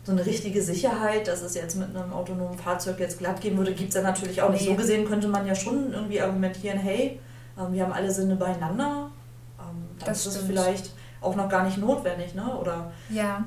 so 0.04 0.12
eine 0.12 0.24
richtige 0.24 0.62
Sicherheit, 0.62 1.28
dass 1.28 1.42
es 1.42 1.54
jetzt 1.54 1.76
mit 1.76 1.94
einem 1.94 2.12
autonomen 2.12 2.58
Fahrzeug 2.58 2.98
jetzt 2.98 3.18
glatt 3.18 3.40
gehen 3.40 3.56
würde, 3.56 3.72
gibt 3.72 3.90
es 3.90 3.94
ja 3.94 4.02
natürlich 4.02 4.42
auch 4.42 4.50
nicht. 4.50 4.64
So 4.64 4.74
gesehen 4.74 5.06
könnte 5.06 5.28
man 5.28 5.46
ja 5.46 5.54
schon 5.54 5.92
irgendwie 5.92 6.20
argumentieren, 6.20 6.78
hey, 6.78 7.20
wir 7.56 7.82
haben 7.82 7.92
alle 7.92 8.11
Sinne 8.11 8.37
beieinander. 8.37 9.11
Ähm, 9.59 9.88
dann 9.99 10.09
das 10.09 10.26
ist 10.26 10.37
es 10.37 10.47
vielleicht 10.47 10.92
auch 11.21 11.37
noch 11.37 11.49
gar 11.49 11.64
nicht 11.64 11.78
notwendig, 11.78 12.35
ne? 12.35 12.56
Oder 12.59 12.92
ja. 13.09 13.44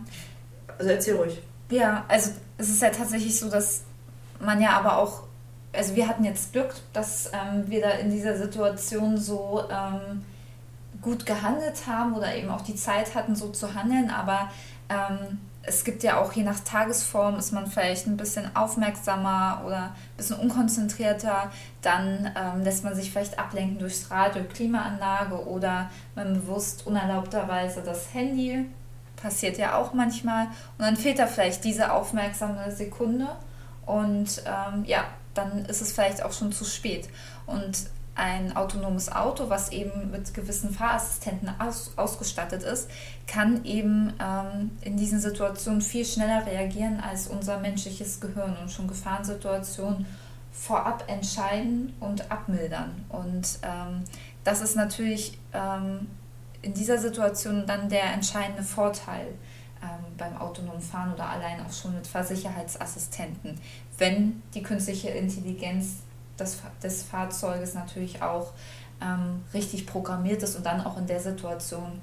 Also 0.77 0.91
erzähl 0.91 1.15
ruhig. 1.15 1.41
Ja, 1.69 2.05
also 2.07 2.31
es 2.57 2.69
ist 2.69 2.81
ja 2.81 2.89
tatsächlich 2.89 3.37
so, 3.39 3.49
dass 3.49 3.83
man 4.39 4.61
ja 4.61 4.71
aber 4.71 4.97
auch, 4.97 5.23
also 5.73 5.95
wir 5.95 6.07
hatten 6.07 6.23
jetzt 6.23 6.53
Glück, 6.53 6.73
dass 6.93 7.31
ähm, 7.33 7.63
wir 7.67 7.81
da 7.81 7.89
in 7.91 8.11
dieser 8.11 8.37
Situation 8.37 9.17
so 9.17 9.63
ähm, 9.69 10.23
gut 11.01 11.25
gehandelt 11.25 11.87
haben 11.87 12.15
oder 12.15 12.35
eben 12.35 12.49
auch 12.49 12.61
die 12.61 12.75
Zeit 12.75 13.15
hatten, 13.15 13.35
so 13.35 13.49
zu 13.49 13.73
handeln, 13.73 14.09
aber 14.09 14.49
ähm, 14.89 15.39
es 15.67 15.83
gibt 15.83 16.03
ja 16.03 16.19
auch 16.19 16.33
je 16.33 16.43
nach 16.43 16.59
Tagesform 16.59 17.37
ist 17.37 17.51
man 17.51 17.67
vielleicht 17.67 18.07
ein 18.07 18.17
bisschen 18.17 18.55
aufmerksamer 18.55 19.63
oder 19.65 19.83
ein 19.83 20.17
bisschen 20.17 20.37
unkonzentrierter. 20.37 21.51
Dann 21.81 22.31
ähm, 22.35 22.61
lässt 22.63 22.83
man 22.83 22.95
sich 22.95 23.11
vielleicht 23.11 23.39
ablenken 23.39 23.79
durchs 23.79 24.11
Radio, 24.11 24.43
Klimaanlage 24.43 25.47
oder 25.47 25.89
man 26.15 26.33
bewusst 26.33 26.85
unerlaubterweise 26.85 27.81
das 27.81 28.13
Handy. 28.13 28.65
Passiert 29.15 29.57
ja 29.57 29.77
auch 29.77 29.93
manchmal. 29.93 30.45
Und 30.77 30.85
dann 30.85 30.97
fehlt 30.97 31.19
da 31.19 31.27
vielleicht 31.27 31.63
diese 31.63 31.91
aufmerksame 31.91 32.71
Sekunde. 32.71 33.27
Und 33.85 34.43
ähm, 34.45 34.83
ja, 34.85 35.05
dann 35.33 35.65
ist 35.65 35.81
es 35.81 35.91
vielleicht 35.91 36.23
auch 36.23 36.33
schon 36.33 36.51
zu 36.51 36.65
spät. 36.65 37.09
Und 37.45 37.87
ein 38.15 38.55
autonomes 38.55 39.11
Auto, 39.11 39.49
was 39.49 39.71
eben 39.71 40.09
mit 40.09 40.33
gewissen 40.33 40.73
Fahrassistenten 40.73 41.49
aus, 41.59 41.91
ausgestattet 41.97 42.63
ist, 42.63 42.89
kann 43.27 43.65
eben 43.65 44.13
ähm, 44.21 44.71
in 44.81 44.95
diesen 44.95 45.19
Situationen 45.19 45.81
viel 45.81 46.05
schneller 46.05 46.45
reagieren 46.45 47.01
als 47.01 47.27
unser 47.27 47.59
menschliches 47.59 48.21
Gehirn 48.21 48.55
und 48.61 48.71
schon 48.71 48.87
Gefahrensituationen 48.87 50.05
vorab 50.53 51.03
entscheiden 51.07 51.93
und 51.99 52.31
abmildern. 52.31 53.05
Und 53.09 53.59
ähm, 53.63 54.05
das 54.45 54.61
ist 54.61 54.77
natürlich 54.77 55.37
ähm, 55.51 56.07
in 56.61 56.73
dieser 56.73 56.97
Situation 56.97 57.65
dann 57.67 57.89
der 57.89 58.13
entscheidende 58.13 58.63
Vorteil 58.63 59.27
ähm, 59.83 60.05
beim 60.17 60.37
autonomen 60.37 60.81
Fahren 60.81 61.13
oder 61.13 61.29
allein 61.29 61.65
auch 61.65 61.73
schon 61.73 61.93
mit 61.93 62.07
Fahrsicherheitsassistenten, 62.07 63.59
wenn 63.97 64.41
die 64.53 64.63
künstliche 64.63 65.09
Intelligenz 65.09 65.97
des, 66.39 66.59
des 66.83 67.03
Fahrzeuges 67.03 67.73
natürlich 67.73 68.21
auch 68.21 68.51
ähm, 69.01 69.43
richtig 69.53 69.85
programmiert 69.85 70.43
ist 70.43 70.55
und 70.55 70.65
dann 70.65 70.81
auch 70.81 70.97
in 70.97 71.07
der 71.07 71.19
Situation 71.19 72.01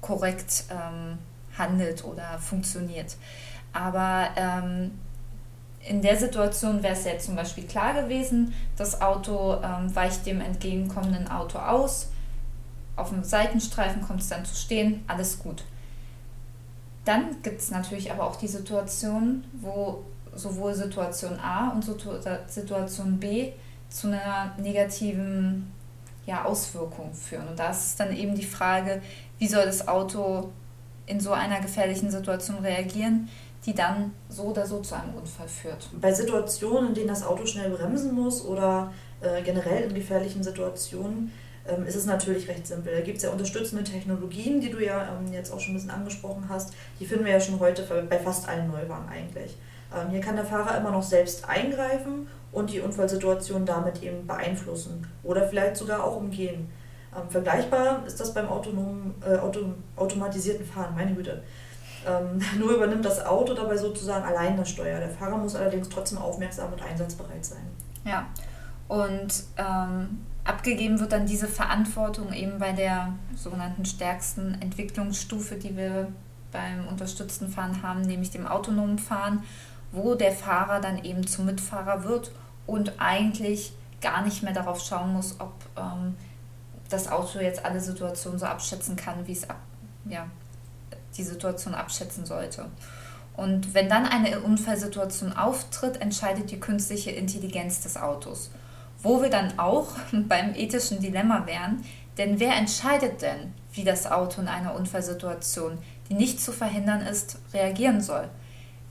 korrekt 0.00 0.64
ähm, 0.70 1.18
handelt 1.56 2.04
oder 2.04 2.38
funktioniert. 2.38 3.16
Aber 3.72 4.28
ähm, 4.36 4.92
in 5.80 6.00
der 6.00 6.16
Situation 6.16 6.82
wäre 6.82 6.94
es 6.94 7.04
jetzt 7.04 7.26
zum 7.26 7.36
Beispiel 7.36 7.64
klar 7.64 8.02
gewesen, 8.02 8.54
das 8.76 9.00
Auto 9.00 9.60
ähm, 9.62 9.94
weicht 9.94 10.24
dem 10.26 10.40
entgegenkommenden 10.40 11.28
Auto 11.28 11.58
aus, 11.58 12.08
auf 12.96 13.10
dem 13.10 13.24
Seitenstreifen 13.24 14.02
kommt 14.02 14.20
es 14.20 14.28
dann 14.28 14.44
zu 14.44 14.54
stehen, 14.54 15.04
alles 15.08 15.38
gut. 15.38 15.64
Dann 17.04 17.42
gibt 17.42 17.60
es 17.60 17.70
natürlich 17.70 18.12
aber 18.12 18.24
auch 18.24 18.36
die 18.36 18.48
Situation, 18.48 19.44
wo 19.60 20.04
sowohl 20.34 20.74
Situation 20.74 21.38
A 21.38 21.70
und 21.70 21.84
Situation 22.48 23.18
B 23.18 23.52
zu 23.94 24.08
einer 24.08 24.52
negativen 24.58 25.72
ja, 26.26 26.44
Auswirkung 26.44 27.14
führen. 27.14 27.46
Und 27.46 27.58
da 27.58 27.70
ist 27.70 27.98
dann 28.00 28.14
eben 28.14 28.34
die 28.34 28.44
Frage, 28.44 29.00
wie 29.38 29.46
soll 29.46 29.64
das 29.66 29.86
Auto 29.86 30.50
in 31.06 31.20
so 31.20 31.30
einer 31.30 31.60
gefährlichen 31.60 32.10
Situation 32.10 32.58
reagieren, 32.58 33.28
die 33.64 33.72
dann 33.72 34.12
so 34.28 34.44
oder 34.44 34.66
so 34.66 34.80
zu 34.80 34.96
einem 34.96 35.14
Unfall 35.14 35.46
führt. 35.46 35.88
Bei 36.00 36.12
Situationen, 36.12 36.88
in 36.88 36.94
denen 36.94 37.08
das 37.08 37.24
Auto 37.24 37.46
schnell 37.46 37.70
bremsen 37.70 38.14
muss 38.14 38.44
oder 38.44 38.92
äh, 39.20 39.42
generell 39.42 39.84
in 39.84 39.94
gefährlichen 39.94 40.42
Situationen, 40.42 41.30
ähm, 41.68 41.86
ist 41.86 41.94
es 41.94 42.04
natürlich 42.04 42.48
recht 42.48 42.66
simpel. 42.66 42.92
Da 42.92 43.00
gibt 43.00 43.18
es 43.18 43.22
ja 43.22 43.30
unterstützende 43.30 43.84
Technologien, 43.84 44.60
die 44.60 44.70
du 44.70 44.84
ja 44.84 45.08
ähm, 45.08 45.32
jetzt 45.32 45.52
auch 45.52 45.60
schon 45.60 45.74
ein 45.74 45.76
bisschen 45.76 45.92
angesprochen 45.92 46.46
hast. 46.48 46.74
Die 46.98 47.06
finden 47.06 47.24
wir 47.24 47.32
ja 47.32 47.40
schon 47.40 47.60
heute 47.60 47.84
bei 48.10 48.18
fast 48.18 48.48
allen 48.48 48.66
Neuwagen 48.66 49.08
eigentlich. 49.08 49.56
Ähm, 49.94 50.10
hier 50.10 50.20
kann 50.20 50.34
der 50.34 50.44
Fahrer 50.44 50.76
immer 50.78 50.90
noch 50.90 51.02
selbst 51.02 51.48
eingreifen 51.48 52.26
und 52.54 52.72
die 52.72 52.80
Unfallsituation 52.80 53.66
damit 53.66 54.02
eben 54.02 54.26
beeinflussen 54.26 55.06
oder 55.22 55.46
vielleicht 55.48 55.76
sogar 55.76 56.04
auch 56.04 56.16
umgehen. 56.16 56.70
Ähm, 57.14 57.28
vergleichbar 57.28 58.06
ist 58.06 58.18
das 58.20 58.32
beim 58.32 58.48
autonomen, 58.48 59.14
äh, 59.26 59.36
auto, 59.36 59.74
automatisierten 59.96 60.64
Fahren, 60.64 60.94
meine 60.94 61.14
Güte. 61.14 61.42
Ähm, 62.06 62.40
nur 62.58 62.72
übernimmt 62.72 63.04
das 63.04 63.24
Auto 63.24 63.54
dabei 63.54 63.76
sozusagen 63.76 64.24
allein 64.24 64.56
das 64.56 64.70
Steuer. 64.70 65.00
Der 65.00 65.10
Fahrer 65.10 65.36
muss 65.36 65.56
allerdings 65.56 65.88
trotzdem 65.88 66.18
aufmerksam 66.18 66.72
und 66.72 66.82
einsatzbereit 66.82 67.44
sein. 67.44 67.66
Ja, 68.04 68.26
und 68.86 69.44
ähm, 69.56 70.20
abgegeben 70.44 71.00
wird 71.00 71.12
dann 71.12 71.26
diese 71.26 71.48
Verantwortung 71.48 72.32
eben 72.32 72.58
bei 72.58 72.72
der 72.72 73.14
sogenannten 73.34 73.84
stärksten 73.84 74.60
Entwicklungsstufe, 74.60 75.56
die 75.56 75.76
wir 75.76 76.08
beim 76.52 76.86
unterstützten 76.86 77.48
Fahren 77.48 77.82
haben, 77.82 78.02
nämlich 78.02 78.30
dem 78.30 78.46
autonomen 78.46 78.98
Fahren, 78.98 79.42
wo 79.94 80.14
der 80.14 80.32
Fahrer 80.32 80.80
dann 80.80 81.04
eben 81.04 81.26
zum 81.26 81.46
Mitfahrer 81.46 82.04
wird 82.04 82.32
und 82.66 82.94
eigentlich 82.98 83.72
gar 84.00 84.22
nicht 84.22 84.42
mehr 84.42 84.52
darauf 84.52 84.80
schauen 84.80 85.14
muss, 85.14 85.36
ob 85.38 85.52
ähm, 85.76 86.16
das 86.88 87.10
Auto 87.10 87.38
jetzt 87.40 87.64
alle 87.64 87.80
Situationen 87.80 88.38
so 88.38 88.46
abschätzen 88.46 88.96
kann, 88.96 89.26
wie 89.26 89.32
es 89.32 89.48
ab, 89.48 89.60
ja, 90.04 90.26
die 91.16 91.22
Situation 91.22 91.74
abschätzen 91.74 92.26
sollte. 92.26 92.66
Und 93.36 93.74
wenn 93.74 93.88
dann 93.88 94.06
eine 94.06 94.40
Unfallsituation 94.40 95.32
auftritt, 95.32 96.00
entscheidet 96.00 96.50
die 96.50 96.60
künstliche 96.60 97.10
Intelligenz 97.10 97.80
des 97.80 97.96
Autos. 97.96 98.50
Wo 99.02 99.22
wir 99.22 99.30
dann 99.30 99.58
auch 99.58 99.88
beim 100.28 100.54
ethischen 100.54 101.00
Dilemma 101.00 101.46
wären, 101.46 101.84
denn 102.18 102.38
wer 102.38 102.54
entscheidet 102.54 103.22
denn, 103.22 103.52
wie 103.72 103.82
das 103.82 104.06
Auto 104.06 104.40
in 104.40 104.46
einer 104.48 104.74
Unfallsituation, 104.74 105.78
die 106.08 106.14
nicht 106.14 106.40
zu 106.40 106.52
verhindern 106.52 107.00
ist, 107.00 107.38
reagieren 107.52 108.00
soll? 108.00 108.28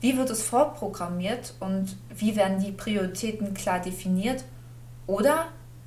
Wie 0.04 0.18
wird 0.18 0.28
es 0.28 0.42
vorprogrammiert 0.42 1.54
und 1.60 1.96
wie 2.14 2.36
werden 2.36 2.62
die 2.62 2.72
Prioritäten 2.72 3.54
klar 3.54 3.80
definiert? 3.80 4.44
Oder 5.06 5.46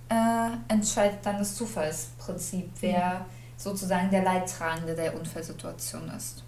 äh, 0.09 0.73
entscheidet 0.73 1.19
dann 1.21 1.37
das 1.37 1.53
Zufallsprinzip, 1.53 2.67
wer 2.79 3.27
sozusagen 3.57 4.09
der 4.09 4.23
Leidtragende 4.23 4.95
der 4.95 5.15
Unfallsituation 5.15 6.09
ist? 6.17 6.43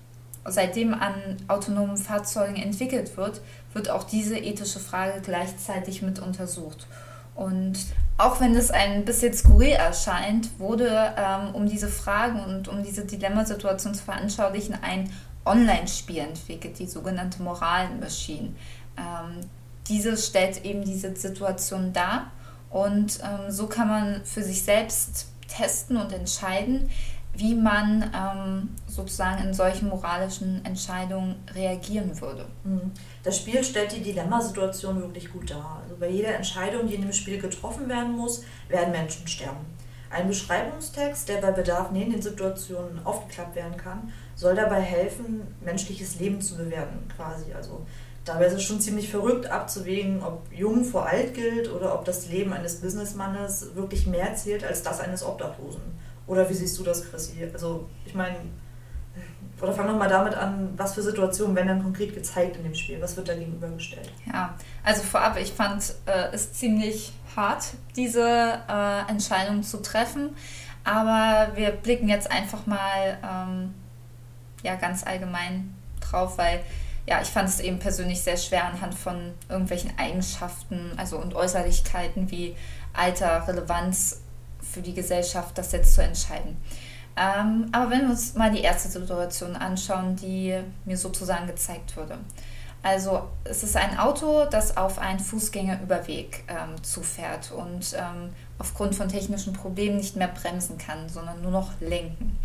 Seitdem 0.46 0.96
an 0.96 1.14
autonomen 1.48 1.98
Fahrzeugen 1.98 2.56
entwickelt 2.56 3.16
wird, 3.18 3.40
wird 3.74 3.92
auch 3.92 4.04
diese 4.04 4.40
ethische 4.40 4.80
Frage 4.80 5.22
gleichzeitig 5.22 6.02
mit 6.02 6.18
untersucht. 6.18 6.88
Und 7.36 7.78
auch 8.20 8.42
wenn 8.42 8.54
es 8.56 8.70
ein 8.70 9.06
bisschen 9.06 9.34
skurril 9.34 9.72
erscheint, 9.72 10.60
wurde, 10.60 11.14
ähm, 11.18 11.56
um 11.56 11.70
diese 11.70 11.88
Fragen 11.88 12.44
und 12.44 12.68
um 12.68 12.84
diese 12.84 13.06
Dilemmasituation 13.06 13.94
zu 13.94 14.04
veranschaulichen, 14.04 14.78
ein 14.82 15.10
Online-Spiel 15.46 16.20
entwickelt, 16.20 16.78
die 16.80 16.86
sogenannte 16.86 17.42
Moral 17.42 17.88
Machine. 17.98 18.54
Ähm, 18.98 19.48
diese 19.88 20.18
stellt 20.18 20.66
eben 20.66 20.84
diese 20.84 21.16
Situation 21.16 21.94
dar 21.94 22.32
und 22.70 23.20
ähm, 23.24 23.50
so 23.52 23.68
kann 23.68 23.88
man 23.88 24.26
für 24.26 24.44
sich 24.44 24.64
selbst 24.64 25.28
testen 25.48 25.96
und 25.96 26.12
entscheiden, 26.12 26.90
wie 27.34 27.56
man 27.56 28.12
ähm, 28.14 28.70
sozusagen 28.88 29.44
in 29.48 29.54
solchen 29.54 29.90
moralischen 29.90 30.64
Entscheidungen 30.66 31.36
reagieren 31.56 32.20
würde. 32.20 32.46
Mhm. 32.64 32.92
Das 33.24 33.38
Spiel 33.38 33.64
stellt 33.64 33.96
die 33.96 34.02
Dilemmasituation 34.02 35.00
wirklich 35.02 35.32
gut 35.32 35.50
dar. 35.50 35.82
Also 35.84 35.96
bei 35.98 36.10
jeder 36.10 36.36
Entscheidung, 36.36 36.88
die 36.88 36.96
in 36.96 37.02
dem 37.02 37.14
Spiel 37.14 37.40
getroffen 37.40 37.88
werden 37.88 38.16
muss, 38.16 38.44
werden 38.68 38.92
Menschen 38.92 39.28
sterben. 39.28 39.66
Ein 40.10 40.28
Beschreibungstext, 40.28 41.30
der 41.30 41.38
bei 41.38 41.52
Bedarf 41.52 41.92
neben 41.92 42.12
den 42.12 42.22
Situationen 42.22 43.06
aufgeklappt 43.06 43.56
werden 43.56 43.78
kann, 43.78 44.12
soll 44.36 44.56
dabei 44.56 44.82
helfen, 44.82 45.42
menschliches 45.62 46.20
Leben 46.20 46.42
zu 46.42 46.58
bewerten, 46.58 47.08
quasi. 47.16 47.54
Also 47.54 47.86
dabei 48.26 48.48
ist 48.48 48.54
es 48.54 48.64
schon 48.64 48.82
ziemlich 48.82 49.10
verrückt 49.10 49.46
abzuwägen, 49.46 50.24
ob 50.24 50.42
jung 50.52 50.84
vor 50.84 51.06
alt 51.06 51.36
gilt 51.36 51.72
oder 51.72 51.94
ob 51.94 52.06
das 52.06 52.28
Leben 52.28 52.54
eines 52.54 52.82
Businessmannes 52.82 53.76
wirklich 53.76 54.08
mehr 54.08 54.34
zählt 54.36 54.64
als 54.64 54.82
das 54.82 55.00
eines 55.00 55.24
Obdachlosen. 55.24 55.82
Oder 56.30 56.48
wie 56.48 56.54
siehst 56.54 56.78
du 56.78 56.84
das, 56.84 57.10
Chrissy? 57.10 57.50
Also 57.52 57.90
ich 58.06 58.14
meine, 58.14 58.38
oder 59.60 59.74
fang 59.74 59.88
nochmal 59.88 60.08
damit 60.08 60.36
an, 60.36 60.70
was 60.78 60.94
für 60.94 61.02
Situationen 61.02 61.56
werden 61.56 61.68
dann 61.68 61.84
konkret 61.84 62.14
gezeigt 62.14 62.56
in 62.56 62.64
dem 62.64 62.76
Spiel? 62.76 63.02
Was 63.02 63.18
wird 63.18 63.28
da 63.28 63.34
gegenübergestellt? 63.34 64.12
Ja, 64.32 64.54
also 64.84 65.02
vorab, 65.02 65.38
ich 65.40 65.52
fand 65.52 65.96
äh, 66.06 66.30
es 66.32 66.54
ziemlich 66.54 67.14
hart, 67.36 67.66
diese 67.96 68.22
äh, 68.22 69.10
Entscheidung 69.10 69.64
zu 69.64 69.82
treffen. 69.82 70.30
Aber 70.84 71.50
wir 71.56 71.72
blicken 71.72 72.08
jetzt 72.08 72.32
einfach 72.32 72.68
mal 72.68 73.18
ähm, 73.24 73.74
ja, 74.62 74.76
ganz 74.76 75.06
allgemein 75.06 75.74
drauf, 76.00 76.38
weil 76.38 76.62
ja, 77.08 77.22
ich 77.24 77.30
fand 77.30 77.50
es 77.50 77.60
eben 77.60 77.80
persönlich 77.80 78.22
sehr 78.22 78.38
schwer 78.38 78.66
anhand 78.66 78.94
von 78.94 79.34
irgendwelchen 79.50 79.92
Eigenschaften 79.98 80.92
also 80.96 81.18
und 81.18 81.34
Äußerlichkeiten 81.34 82.30
wie 82.30 82.56
Alter, 82.94 83.48
Relevanz 83.48 84.22
für 84.72 84.82
die 84.82 84.94
Gesellschaft, 84.94 85.58
das 85.58 85.72
jetzt 85.72 85.94
zu 85.96 86.04
entscheiden. 86.04 86.58
Ähm, 87.18 87.68
aber 87.72 87.92
wenn 87.92 88.02
wir 88.04 88.12
uns 88.12 88.36
mal 88.36 88.52
die 88.52 88.62
erste 88.62 88.88
Situation 88.88 89.56
anschauen, 89.56 90.16
die 90.16 90.58
mir 90.86 90.98
sozusagen 90.98 91.48
gezeigt 91.48 91.98
wurde. 91.98 92.18
Also 92.82 93.28
es 93.44 93.64
ist 93.64 93.76
ein 93.76 94.00
Auto, 94.00 94.46
das 94.46 94.78
auf 94.78 95.00
einen 95.00 95.20
Fußgängerüberweg 95.20 96.46
ähm, 96.48 96.82
zufährt 96.82 97.52
und 97.52 97.94
ähm, 97.94 98.30
aufgrund 98.58 98.96
von 98.96 99.10
technischen 99.10 99.52
Problemen 99.52 99.98
nicht 99.98 100.16
mehr 100.16 100.30
bremsen 100.30 100.78
kann, 100.78 101.10
sondern 101.10 101.42
nur 101.42 101.52
noch 101.52 101.72
lenken. 101.82 102.38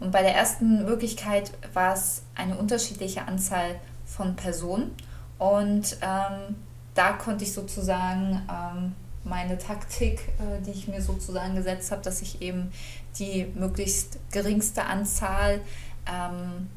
Und 0.00 0.10
bei 0.10 0.22
der 0.22 0.34
ersten 0.34 0.84
Möglichkeit 0.84 1.52
war 1.74 1.92
es 1.92 2.22
eine 2.34 2.56
unterschiedliche 2.56 3.28
Anzahl 3.28 3.76
von 4.06 4.36
Personen. 4.36 4.94
Und 5.38 5.98
ähm, 6.00 6.56
da 6.94 7.12
konnte 7.12 7.44
ich 7.44 7.52
sozusagen 7.52 8.42
ähm, 8.50 8.94
meine 9.24 9.58
Taktik, 9.58 10.20
äh, 10.38 10.62
die 10.64 10.70
ich 10.70 10.88
mir 10.88 11.00
sozusagen 11.00 11.54
gesetzt 11.54 11.90
habe, 11.90 12.02
dass 12.02 12.22
ich 12.22 12.42
eben 12.42 12.72
die 13.18 13.46
möglichst 13.54 14.18
geringste 14.30 14.84
Anzahl 14.84 15.60
ähm, 16.06 16.68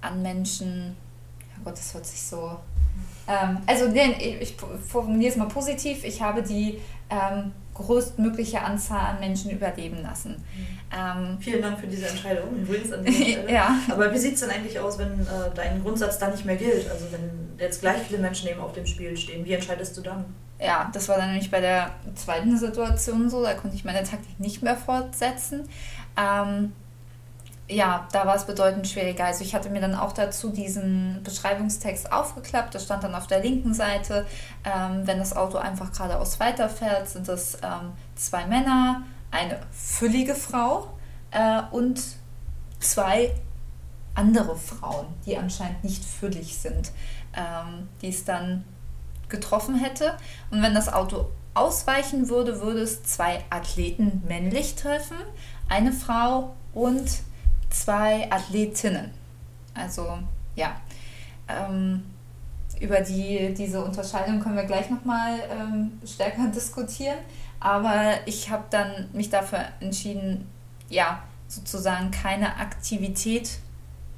an 0.00 0.22
Menschen, 0.22 0.96
ja 1.40 1.62
Gott, 1.64 1.74
das 1.74 1.94
hört 1.94 2.06
sich 2.06 2.22
so. 2.22 2.58
Ähm, 3.28 3.58
also, 3.66 3.88
nee, 3.88 4.38
ich 4.40 4.56
formuliere 4.88 5.30
es 5.30 5.36
mal 5.36 5.48
positiv. 5.48 6.04
Ich 6.04 6.20
habe 6.20 6.42
die 6.42 6.80
ähm, 7.10 7.52
größtmögliche 7.74 8.60
Anzahl 8.62 9.14
an 9.14 9.20
Menschen 9.20 9.50
überleben 9.50 10.02
lassen. 10.02 10.32
Mhm. 10.32 10.66
Ähm, 10.94 11.38
Vielen 11.40 11.62
Dank 11.62 11.80
für 11.80 11.86
diese 11.86 12.06
Entscheidung, 12.06 12.56
übrigens 12.56 12.92
an 12.92 13.04
dieser 13.04 13.24
Stelle. 13.30 13.52
ja. 13.52 13.78
Aber 13.90 14.12
wie 14.12 14.18
sieht 14.18 14.34
es 14.34 14.40
denn 14.40 14.50
eigentlich 14.50 14.78
aus, 14.78 14.98
wenn 14.98 15.20
äh, 15.20 15.50
dein 15.54 15.82
Grundsatz 15.82 16.18
da 16.18 16.28
nicht 16.28 16.44
mehr 16.44 16.56
gilt? 16.56 16.90
Also 16.90 17.06
wenn 17.10 17.58
jetzt 17.58 17.80
gleich 17.80 18.02
viele 18.02 18.18
Menschen 18.18 18.48
eben 18.48 18.60
auf 18.60 18.72
dem 18.72 18.86
Spiel 18.86 19.16
stehen, 19.16 19.44
wie 19.44 19.52
entscheidest 19.52 19.96
du 19.96 20.02
dann? 20.02 20.24
Ja, 20.62 20.88
das 20.92 21.08
war 21.08 21.16
dann 21.16 21.30
nämlich 21.30 21.50
bei 21.50 21.60
der 21.60 21.90
zweiten 22.14 22.56
Situation 22.56 23.28
so, 23.28 23.42
da 23.42 23.54
konnte 23.54 23.74
ich 23.74 23.84
meine 23.84 24.04
Taktik 24.04 24.38
nicht 24.38 24.62
mehr 24.62 24.76
fortsetzen. 24.76 25.68
Ähm, 26.16 26.72
ja, 27.68 28.06
da 28.12 28.26
war 28.26 28.36
es 28.36 28.44
bedeutend 28.44 28.86
schwieriger. 28.86 29.24
Also 29.24 29.42
ich 29.42 29.56
hatte 29.56 29.70
mir 29.70 29.80
dann 29.80 29.96
auch 29.96 30.12
dazu 30.12 30.50
diesen 30.50 31.20
Beschreibungstext 31.24 32.12
aufgeklappt. 32.12 32.76
Da 32.76 32.78
stand 32.78 33.02
dann 33.02 33.14
auf 33.16 33.26
der 33.26 33.40
linken 33.40 33.74
Seite, 33.74 34.24
ähm, 34.64 35.04
wenn 35.04 35.18
das 35.18 35.34
Auto 35.34 35.58
einfach 35.58 35.90
geradeaus 35.90 36.38
weiterfährt, 36.38 37.08
sind 37.08 37.26
das 37.26 37.56
ähm, 37.56 37.92
zwei 38.14 38.46
Männer, 38.46 39.02
eine 39.32 39.58
füllige 39.72 40.36
Frau 40.36 40.90
äh, 41.32 41.62
und 41.72 42.00
zwei 42.78 43.34
andere 44.14 44.56
Frauen, 44.56 45.06
die 45.26 45.36
anscheinend 45.36 45.82
nicht 45.82 46.04
füllig 46.04 46.56
sind, 46.56 46.92
ähm, 47.34 47.88
die 48.00 48.10
es 48.10 48.24
dann 48.24 48.64
getroffen 49.32 49.74
hätte. 49.74 50.14
Und 50.52 50.62
wenn 50.62 50.74
das 50.74 50.92
Auto 50.92 51.26
ausweichen 51.54 52.28
würde, 52.28 52.60
würde 52.60 52.82
es 52.82 53.02
zwei 53.02 53.42
Athleten 53.50 54.22
männlich 54.28 54.76
treffen, 54.76 55.16
eine 55.68 55.92
Frau 55.92 56.54
und 56.72 57.10
zwei 57.70 58.30
Athletinnen. 58.30 59.10
Also 59.74 60.18
ja, 60.54 60.76
ähm, 61.48 62.04
über 62.80 63.00
die, 63.00 63.54
diese 63.54 63.84
Unterscheidung 63.84 64.40
können 64.40 64.56
wir 64.56 64.64
gleich 64.64 64.90
nochmal 64.90 65.40
ähm, 65.50 65.92
stärker 66.04 66.46
diskutieren. 66.54 67.18
Aber 67.60 68.14
ich 68.26 68.50
habe 68.50 68.64
dann 68.70 69.08
mich 69.12 69.30
dafür 69.30 69.60
entschieden, 69.80 70.48
ja, 70.88 71.22
sozusagen 71.46 72.10
keine 72.10 72.56
Aktivität 72.56 73.58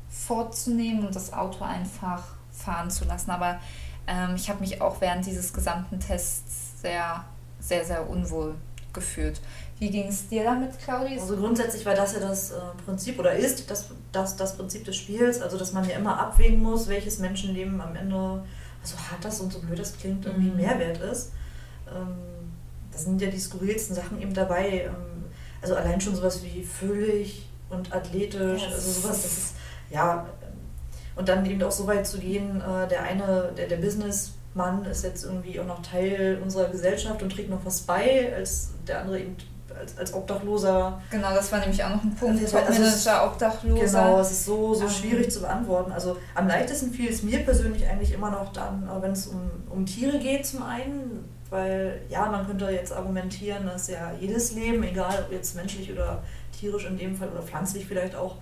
vorzunehmen 0.09 1.07
und 1.07 1.15
das 1.15 1.33
Auto 1.33 1.65
einfach 1.65 2.23
fahren 2.53 2.91
zu 2.91 3.05
lassen. 3.05 3.31
Aber 3.31 3.59
ähm, 4.07 4.35
ich 4.37 4.49
habe 4.49 4.61
mich 4.61 4.81
auch 4.81 5.01
während 5.01 5.27
dieses 5.27 5.53
gesamten 5.53 6.01
Tests 6.01 6.81
sehr, 6.81 7.25
sehr, 7.61 7.85
sehr 7.85 8.09
unwohl 8.09 8.55
gefühlt. 8.93 9.41
Wie 9.79 9.91
ging 9.91 10.09
es 10.09 10.29
dir 10.29 10.45
damit, 10.45 10.79
Claudia? 10.79 11.21
Also 11.21 11.37
grundsätzlich 11.37 11.85
war 11.85 11.95
das 11.95 12.15
ja 12.15 12.21
das 12.21 12.53
äh, 12.53 12.55
Prinzip 12.85 13.19
oder 13.19 13.35
ist 13.35 13.69
das, 13.71 13.91
das 14.13 14.37
das 14.37 14.57
Prinzip 14.57 14.85
des 14.85 14.97
Spiels, 14.97 15.43
also 15.43 15.59
dass 15.59 15.73
man 15.73 15.89
ja 15.89 15.97
immer 15.97 16.19
abwägen 16.19 16.63
muss, 16.63 16.89
welches 16.89 17.19
Menschenleben 17.19 17.81
am 17.81 17.97
Ende, 17.97 18.45
so 18.83 18.97
hart 18.97 19.25
das 19.25 19.41
und 19.41 19.53
so 19.53 19.61
blöd 19.61 19.79
das 19.79 19.97
klingt, 19.97 20.25
irgendwie 20.25 20.51
mhm. 20.51 20.57
Mehrwert 20.57 20.99
ist. 20.99 21.33
Ähm, 21.89 22.19
da 22.93 22.99
sind 22.99 23.21
ja 23.21 23.29
die 23.29 23.39
skurrilsten 23.39 23.97
Sachen 23.97 24.21
eben 24.21 24.33
dabei. 24.33 24.85
Ähm, 24.87 25.25
also 25.61 25.75
allein 25.75 26.01
schon 26.01 26.15
sowas 26.15 26.43
wie 26.45 26.63
füllig 26.63 27.49
und 27.71 27.93
athletisch, 27.93 28.63
yes. 28.63 28.75
also 28.75 29.01
sowas, 29.01 29.23
das 29.23 29.33
ist, 29.33 29.55
ja, 29.91 30.27
und 31.17 31.29
dann 31.29 31.45
eben 31.47 31.63
auch 31.63 31.73
so 31.73 31.87
weit 31.87 32.07
zu 32.07 32.19
gehen, 32.19 32.61
äh, 32.61 32.89
der 32.89 33.03
eine, 33.03 33.53
der, 33.57 33.69
der 33.69 33.77
Businessmann 33.77 34.85
ist 34.85 35.05
jetzt 35.05 35.25
irgendwie 35.25 35.59
auch 35.61 35.67
noch 35.67 35.83
Teil 35.83 36.39
unserer 36.43 36.69
Gesellschaft 36.69 37.23
und 37.23 37.31
trägt 37.31 37.51
noch 37.51 37.65
was 37.65 37.81
bei, 37.83 38.33
als 38.35 38.71
der 38.87 39.01
andere 39.01 39.21
eben 39.21 39.37
als, 39.79 39.99
als 39.99 40.15
Obdachloser. 40.15 41.01
Genau, 41.11 41.35
das 41.35 41.51
war 41.53 41.61
nämlich 41.61 41.83
auch 41.83 41.91
noch 41.91 42.03
ein 42.03 42.15
Punkt. 42.15 42.41
Also 42.41 42.59
Topmanager, 42.59 43.27
Obdachloser. 43.27 44.03
Genau, 44.03 44.21
es 44.21 44.31
ist 44.31 44.45
so, 44.45 44.75
so 44.75 44.85
ähm. 44.85 44.91
schwierig 44.91 45.31
zu 45.31 45.41
beantworten. 45.41 45.93
Also 45.93 46.17
am 46.35 46.47
leichtesten 46.47 46.93
fiel 46.93 47.11
es 47.11 47.23
mir 47.23 47.41
persönlich 47.41 47.87
eigentlich 47.87 48.13
immer 48.13 48.31
noch 48.31 48.53
dann, 48.53 48.89
äh, 48.89 49.03
wenn 49.03 49.13
es 49.13 49.27
um, 49.27 49.51
um 49.71 49.87
Tiere 49.87 50.19
geht 50.19 50.47
zum 50.47 50.63
einen, 50.63 51.29
weil 51.51 52.01
ja, 52.09 52.27
man 52.27 52.47
könnte 52.47 52.71
jetzt 52.71 52.93
argumentieren, 52.93 53.67
dass 53.67 53.89
ja 53.89 54.13
jedes 54.19 54.53
Leben, 54.53 54.83
egal 54.83 55.25
ob 55.27 55.33
jetzt 55.33 55.55
menschlich 55.57 55.93
oder 55.93 56.23
tierisch 56.59 56.87
in 56.87 56.97
dem 56.97 57.17
Fall 57.17 57.29
oder 57.29 57.43
pflanzlich 57.43 57.87
vielleicht 57.87 58.15
auch, 58.15 58.37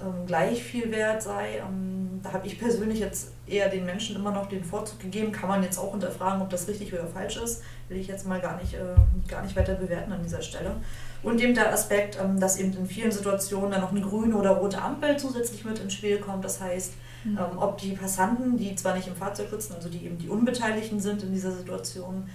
ähm, 0.00 0.26
gleich 0.26 0.62
viel 0.62 0.90
wert 0.90 1.22
sei. 1.22 1.58
Ähm, 1.66 2.01
da 2.22 2.32
habe 2.32 2.46
ich 2.46 2.58
persönlich 2.58 3.00
jetzt 3.00 3.32
eher 3.46 3.68
den 3.68 3.84
Menschen 3.84 4.16
immer 4.16 4.30
noch 4.30 4.48
den 4.48 4.64
Vorzug 4.64 5.00
gegeben. 5.00 5.32
Kann 5.32 5.48
man 5.48 5.62
jetzt 5.62 5.78
auch 5.78 5.90
hinterfragen, 5.92 6.40
ob 6.42 6.50
das 6.50 6.68
richtig 6.68 6.92
oder 6.92 7.06
falsch 7.06 7.36
ist. 7.36 7.62
Will 7.88 7.98
ich 7.98 8.06
jetzt 8.06 8.26
mal 8.26 8.40
gar 8.40 8.60
nicht, 8.60 8.74
äh, 8.74 8.94
gar 9.28 9.42
nicht 9.42 9.56
weiter 9.56 9.74
bewerten 9.74 10.12
an 10.12 10.22
dieser 10.22 10.42
Stelle. 10.42 10.76
Und 11.22 11.40
eben 11.40 11.54
der 11.54 11.72
Aspekt, 11.72 12.18
ähm, 12.20 12.38
dass 12.38 12.58
eben 12.58 12.72
in 12.76 12.86
vielen 12.86 13.12
Situationen 13.12 13.72
dann 13.72 13.80
noch 13.80 13.90
eine 13.90 14.00
grüne 14.00 14.36
oder 14.36 14.50
rote 14.50 14.80
Ampel 14.80 15.16
zusätzlich 15.16 15.64
mit 15.64 15.78
ins 15.78 15.94
Spiel 15.94 16.18
kommt. 16.18 16.44
Das 16.44 16.60
heißt, 16.60 16.94
mhm. 17.24 17.38
ähm, 17.38 17.58
ob 17.58 17.78
die 17.78 17.92
Passanten, 17.92 18.56
die 18.56 18.74
zwar 18.76 18.94
nicht 18.94 19.08
im 19.08 19.16
Fahrzeug 19.16 19.50
sitzen, 19.50 19.74
also 19.74 19.88
die 19.88 20.04
eben 20.04 20.18
die 20.18 20.28
Unbeteiligten 20.28 21.00
sind 21.00 21.22
in 21.22 21.32
dieser 21.32 21.52
Situation, 21.52 22.28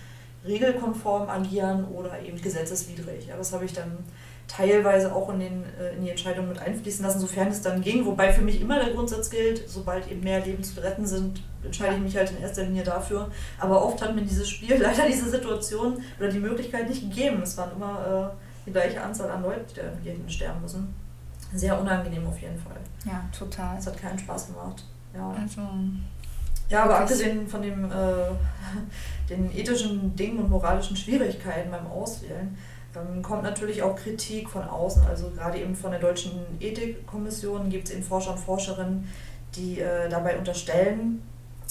regelkonform 0.46 1.30
agieren 1.30 1.86
oder 1.86 2.20
eben 2.22 2.42
gesetzeswidrig. 2.42 3.28
Ja, 3.28 3.38
das 3.38 3.54
habe 3.54 3.66
ich 3.66 3.74
dann 3.74 3.98
teilweise 4.48 5.14
auch 5.14 5.30
in, 5.30 5.40
den, 5.40 5.64
äh, 5.80 5.94
in 5.96 6.04
die 6.04 6.10
Entscheidung 6.10 6.48
mit 6.48 6.60
einfließen 6.60 7.04
lassen, 7.06 7.20
sofern 7.20 7.50
es 7.50 7.62
dann 7.62 7.82
ging. 7.82 8.06
Wobei 8.06 8.32
für 8.32 8.42
mich 8.42 8.62
immer 8.62 8.80
der 8.84 8.94
Grundsatz 8.94 9.30
gilt, 9.30 9.70
sobald 9.70 10.10
eben 10.10 10.22
mehr 10.22 10.44
Leben 10.44 10.64
zu 10.64 10.82
retten 10.82 11.06
sind, 11.06 11.44
entscheide 11.64 11.96
ich 11.96 12.02
mich 12.02 12.16
halt 12.16 12.32
in 12.32 12.42
erster 12.42 12.64
Linie 12.64 12.84
dafür. 12.84 13.30
Aber 13.60 13.84
oft 13.84 14.02
hat 14.02 14.16
mir 14.16 14.22
dieses 14.22 14.50
Spiel 14.50 14.78
leider 14.82 15.06
diese 15.08 15.30
Situation 15.30 16.02
oder 16.18 16.30
die 16.30 16.40
Möglichkeit 16.40 16.88
nicht 16.88 17.02
gegeben. 17.02 17.42
Es 17.44 17.58
waren 17.58 17.72
immer 17.76 18.34
äh, 18.34 18.66
die 18.66 18.72
gleiche 18.72 19.02
Anzahl 19.02 19.30
an 19.30 19.44
Leuten, 19.44 19.66
die 20.04 20.24
da 20.24 20.30
sterben 20.30 20.62
müssen. 20.62 20.96
Sehr 21.54 21.80
unangenehm 21.80 22.28
auf 22.28 22.40
jeden 22.42 22.60
Fall. 22.60 22.78
Ja, 23.06 23.24
total. 23.38 23.78
Es 23.78 23.88
hat 23.88 23.98
keinen 23.98 24.20
Spaß 24.20 24.48
gemacht. 24.48 24.84
Ja. 25.14 25.34
Also, 25.42 25.62
ja, 26.70 26.84
aber 26.84 27.00
abgesehen 27.00 27.48
von 27.48 27.62
dem, 27.62 27.86
äh, 27.86 27.96
den 29.30 29.52
ethischen 29.56 30.16
Dingen 30.16 30.40
und 30.40 30.50
moralischen 30.50 30.98
Schwierigkeiten 30.98 31.72
beim 31.72 31.88
Auswählen, 31.88 32.58
dann 32.98 33.22
kommt 33.22 33.44
natürlich 33.44 33.82
auch 33.82 33.96
Kritik 33.96 34.50
von 34.50 34.64
außen. 34.64 35.04
Also 35.06 35.30
gerade 35.32 35.60
eben 35.60 35.76
von 35.76 35.92
der 35.92 36.00
Deutschen 36.00 36.32
Ethikkommission 36.60 37.70
gibt 37.70 37.88
es 37.88 37.94
eben 37.94 38.04
Forscher 38.04 38.32
und 38.32 38.40
Forscherinnen, 38.40 39.08
die 39.56 39.80
äh, 39.80 40.10
dabei 40.10 40.38
unterstellen, 40.38 41.22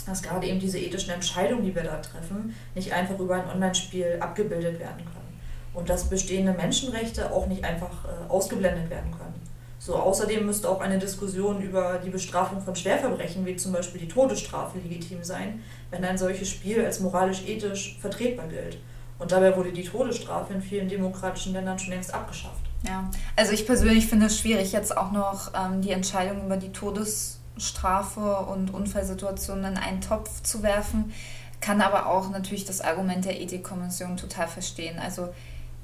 dass 0.07 0.23
gerade 0.23 0.47
eben 0.47 0.61
diese 0.61 0.79
ethischen 0.79 1.13
Entscheidungen, 1.13 1.65
die 1.65 1.75
wir 1.75 1.83
da 1.83 1.97
treffen, 1.97 2.55
nicht 2.75 2.93
einfach 2.93 3.19
über 3.19 3.35
ein 3.35 3.49
Online-Spiel 3.49 4.19
abgebildet 4.21 4.79
werden 4.79 5.05
können. 5.05 5.41
Und 5.75 5.89
dass 5.91 6.09
bestehende 6.09 6.53
Menschenrechte 6.53 7.33
auch 7.33 7.47
nicht 7.47 7.65
einfach 7.65 8.05
äh, 8.05 8.31
ausgeblendet 8.31 8.89
werden 8.89 9.11
können. 9.11 9.35
So, 9.79 9.95
außerdem 9.95 10.47
müsste 10.47 10.71
auch 10.71 10.81
eine 10.81 10.99
Diskussion 10.99 11.61
über 11.61 12.01
die 12.05 12.11
Bestrafung 12.11 12.61
von 12.61 12.75
Schwerverbrechen, 12.75 13.45
wie 13.45 13.57
zum 13.57 13.73
Beispiel 13.73 14.01
die 14.01 14.09
Todesstrafe, 14.09 14.79
legitim 14.79 15.23
sein, 15.23 15.63
wenn 15.91 16.05
ein 16.05 16.17
solches 16.17 16.49
Spiel 16.49 16.85
als 16.85 17.01
moralisch-ethisch 17.01 17.99
vertretbar 18.01 18.49
gilt. 18.49 18.79
Und 19.19 19.33
dabei 19.33 19.57
wurde 19.57 19.73
die 19.73 19.85
Todesstrafe 19.85 20.53
in 20.53 20.63
vielen 20.63 20.89
demokratischen 20.89 21.53
Ländern 21.53 21.79
schon 21.79 21.93
längst 21.93 22.13
abgeschafft. 22.13 22.61
Ja, 22.87 23.11
also 23.35 23.53
ich 23.53 23.67
persönlich 23.67 24.07
finde 24.07 24.27
es 24.27 24.39
schwierig, 24.39 24.73
jetzt 24.73 24.97
auch 24.97 25.11
noch 25.11 25.53
ähm, 25.55 25.81
die 25.81 25.91
Entscheidung 25.91 26.45
über 26.45 26.57
die 26.57 26.73
Todesstrafe 26.73 28.37
und 28.41 28.73
Unfallsituationen 28.73 29.73
in 29.73 29.79
einen 29.79 30.01
Topf 30.01 30.43
zu 30.43 30.63
werfen, 30.63 31.13
kann 31.61 31.81
aber 31.81 32.07
auch 32.07 32.31
natürlich 32.31 32.67
das 32.67 32.83
Argument 32.83 33.25
der 33.25 33.41
Ethikkommission 33.41 34.17
total 34.17 34.47
verstehen. 34.47 34.99
Also 34.99 35.31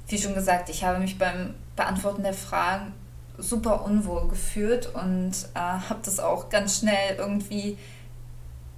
wie 0.07 0.17
schon 0.17 0.35
gesagt, 0.35 0.69
ich 0.69 0.83
habe 0.83 0.99
mich 0.99 1.17
beim 1.17 1.55
Beantworten 1.75 2.23
der 2.23 2.33
Fragen 2.33 2.93
super 3.37 3.83
unwohl 3.83 4.27
gefühlt 4.27 4.93
und 4.93 5.31
äh, 5.55 5.59
habe 5.59 5.99
das 6.03 6.19
auch 6.19 6.49
ganz 6.49 6.79
schnell 6.79 7.15
irgendwie 7.17 7.77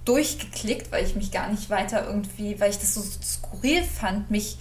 durchgeklickt, 0.06 0.90
weil 0.90 1.04
ich 1.04 1.14
mich 1.14 1.30
gar 1.30 1.50
nicht 1.50 1.68
weiter 1.68 2.06
irgendwie, 2.06 2.58
weil 2.58 2.70
ich 2.70 2.78
das 2.78 2.94
so 2.94 3.02
skurril 3.02 3.82
fand, 3.82 4.30
mich 4.30 4.58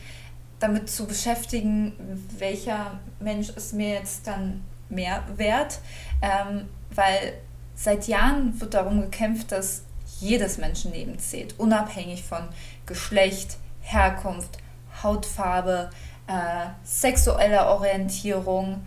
damit 0.60 0.90
zu 0.90 1.06
beschäftigen, 1.06 1.94
welcher 2.38 3.00
Mensch 3.20 3.50
ist 3.50 3.74
mir 3.74 3.90
jetzt 3.90 4.28
dann 4.28 4.64
mehr 4.90 5.24
wert. 5.38 5.80
Ähm, 6.22 6.68
weil 6.94 7.34
seit 7.76 8.08
Jahren 8.08 8.60
wird 8.60 8.74
darum 8.74 9.02
gekämpft, 9.02 9.52
dass 9.52 9.84
jedes 10.20 10.58
Menschenleben 10.58 11.20
zählt, 11.20 11.60
unabhängig 11.60 12.24
von 12.24 12.48
Geschlecht, 12.86 13.58
Herkunft, 13.82 14.58
Hautfarbe, 15.04 15.90
äh, 16.28 16.68
sexueller 16.84 17.68
Orientierung, 17.68 18.82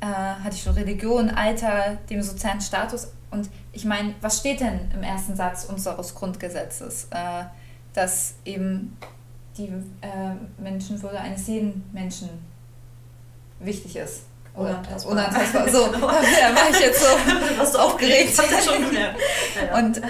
äh, 0.00 0.06
hatte 0.06 0.56
ich 0.56 0.62
schon 0.62 0.74
Religion, 0.74 1.30
Alter, 1.30 1.98
dem 2.10 2.22
sozialen 2.22 2.60
Status. 2.60 3.12
Und 3.30 3.48
ich 3.76 3.84
meine, 3.84 4.14
was 4.22 4.38
steht 4.38 4.60
denn 4.60 4.90
im 4.94 5.02
ersten 5.02 5.36
Satz 5.36 5.66
unseres 5.66 6.14
Grundgesetzes? 6.14 7.08
Äh, 7.10 7.44
dass 7.92 8.34
eben 8.44 8.96
die 9.56 9.68
äh, 10.00 10.34
Menschenwürde 10.58 11.18
eines 11.18 11.46
jeden 11.46 11.84
Menschen 11.92 12.28
wichtig 13.60 13.96
ist. 13.96 14.22
Unantastbar. 14.54 15.12
Unantastbar. 15.12 15.68
So, 15.68 15.90
genau. 15.90 16.06
da 16.08 16.54
war 16.54 16.70
ich 16.70 16.80
jetzt 16.80 17.00
so 17.00 17.72
du 17.72 17.78
aufgeregt. 17.78 18.34
Schon 18.34 18.86
gemerkt. 18.86 19.20
Ja, 19.54 19.66
ja. 19.66 19.78
Und 19.78 20.00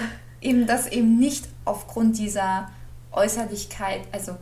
eben 0.41 0.65
das 0.65 0.87
eben 0.87 1.19
nicht 1.19 1.45
aufgrund 1.65 2.17
dieser 2.17 2.69
Äußerlichkeit, 3.11 4.01
also 4.13 4.37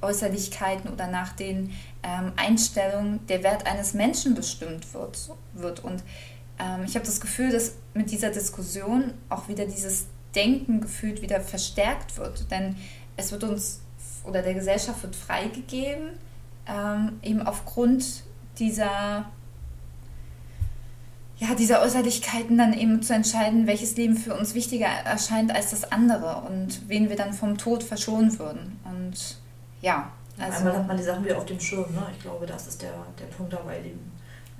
Äußerlichkeiten 0.00 0.92
oder 0.92 1.06
nach 1.06 1.32
den 1.32 1.72
ähm, 2.02 2.32
Einstellungen 2.36 3.24
der 3.28 3.44
Wert 3.44 3.66
eines 3.66 3.94
Menschen 3.94 4.34
bestimmt 4.34 4.92
wird. 4.94 5.30
wird. 5.54 5.80
Und 5.80 6.02
ähm, 6.58 6.84
ich 6.84 6.94
habe 6.94 7.06
das 7.06 7.20
Gefühl, 7.20 7.50
dass 7.50 7.74
mit 7.94 8.10
dieser 8.10 8.30
Diskussion 8.30 9.14
auch 9.28 9.48
wieder 9.48 9.66
dieses 9.66 10.06
Denken 10.34 10.80
gefühlt 10.80 11.22
wieder 11.22 11.40
verstärkt 11.40 12.16
wird. 12.16 12.50
Denn 12.50 12.76
es 13.16 13.32
wird 13.32 13.44
uns 13.44 13.80
oder 14.24 14.42
der 14.42 14.54
Gesellschaft 14.54 15.02
wird 15.02 15.16
freigegeben, 15.16 16.10
ähm, 16.66 17.18
eben 17.22 17.42
aufgrund 17.42 18.24
dieser 18.58 19.26
ja, 21.38 21.54
dieser 21.54 21.82
Äußerlichkeiten 21.82 22.58
dann 22.58 22.72
eben 22.72 23.00
zu 23.00 23.14
entscheiden, 23.14 23.68
welches 23.68 23.96
Leben 23.96 24.16
für 24.16 24.34
uns 24.34 24.54
wichtiger 24.54 24.86
erscheint 24.86 25.54
als 25.54 25.70
das 25.70 25.92
andere 25.92 26.42
und 26.48 26.88
wen 26.88 27.08
wir 27.10 27.16
dann 27.16 27.32
vom 27.32 27.56
Tod 27.56 27.84
verschonen 27.84 28.36
würden. 28.40 28.80
Und 28.84 29.38
ja, 29.80 30.10
also. 30.36 30.58
Einmal 30.58 30.78
hat 30.78 30.88
man 30.88 30.96
die 30.96 31.02
Sachen 31.04 31.24
wieder 31.24 31.38
auf 31.38 31.46
dem 31.46 31.60
Schirm, 31.60 31.94
ne? 31.94 32.06
Ich 32.12 32.22
glaube, 32.22 32.44
das 32.44 32.66
ist 32.66 32.82
der, 32.82 32.92
der 33.20 33.26
Punkt 33.26 33.52
dabei. 33.52 33.78
Die, 33.78 33.94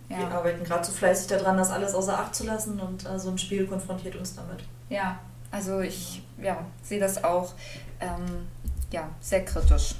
ja. 0.08 0.18
Wir 0.18 0.28
arbeiten 0.28 0.64
gerade 0.64 0.84
so 0.84 0.92
fleißig 0.92 1.28
daran, 1.28 1.56
das 1.56 1.70
alles 1.70 1.94
außer 1.94 2.18
Acht 2.18 2.34
zu 2.34 2.44
lassen 2.44 2.80
und 2.80 3.06
äh, 3.06 3.18
so 3.18 3.30
ein 3.30 3.38
Spiel 3.38 3.66
konfrontiert 3.66 4.16
uns 4.16 4.34
damit. 4.34 4.64
Ja, 4.88 5.18
also 5.50 5.80
ich 5.80 6.22
ja, 6.42 6.64
sehe 6.82 7.00
das 7.00 7.22
auch 7.22 7.52
ähm, 8.00 8.46
ja, 8.90 9.08
sehr 9.20 9.44
kritisch. 9.44 9.94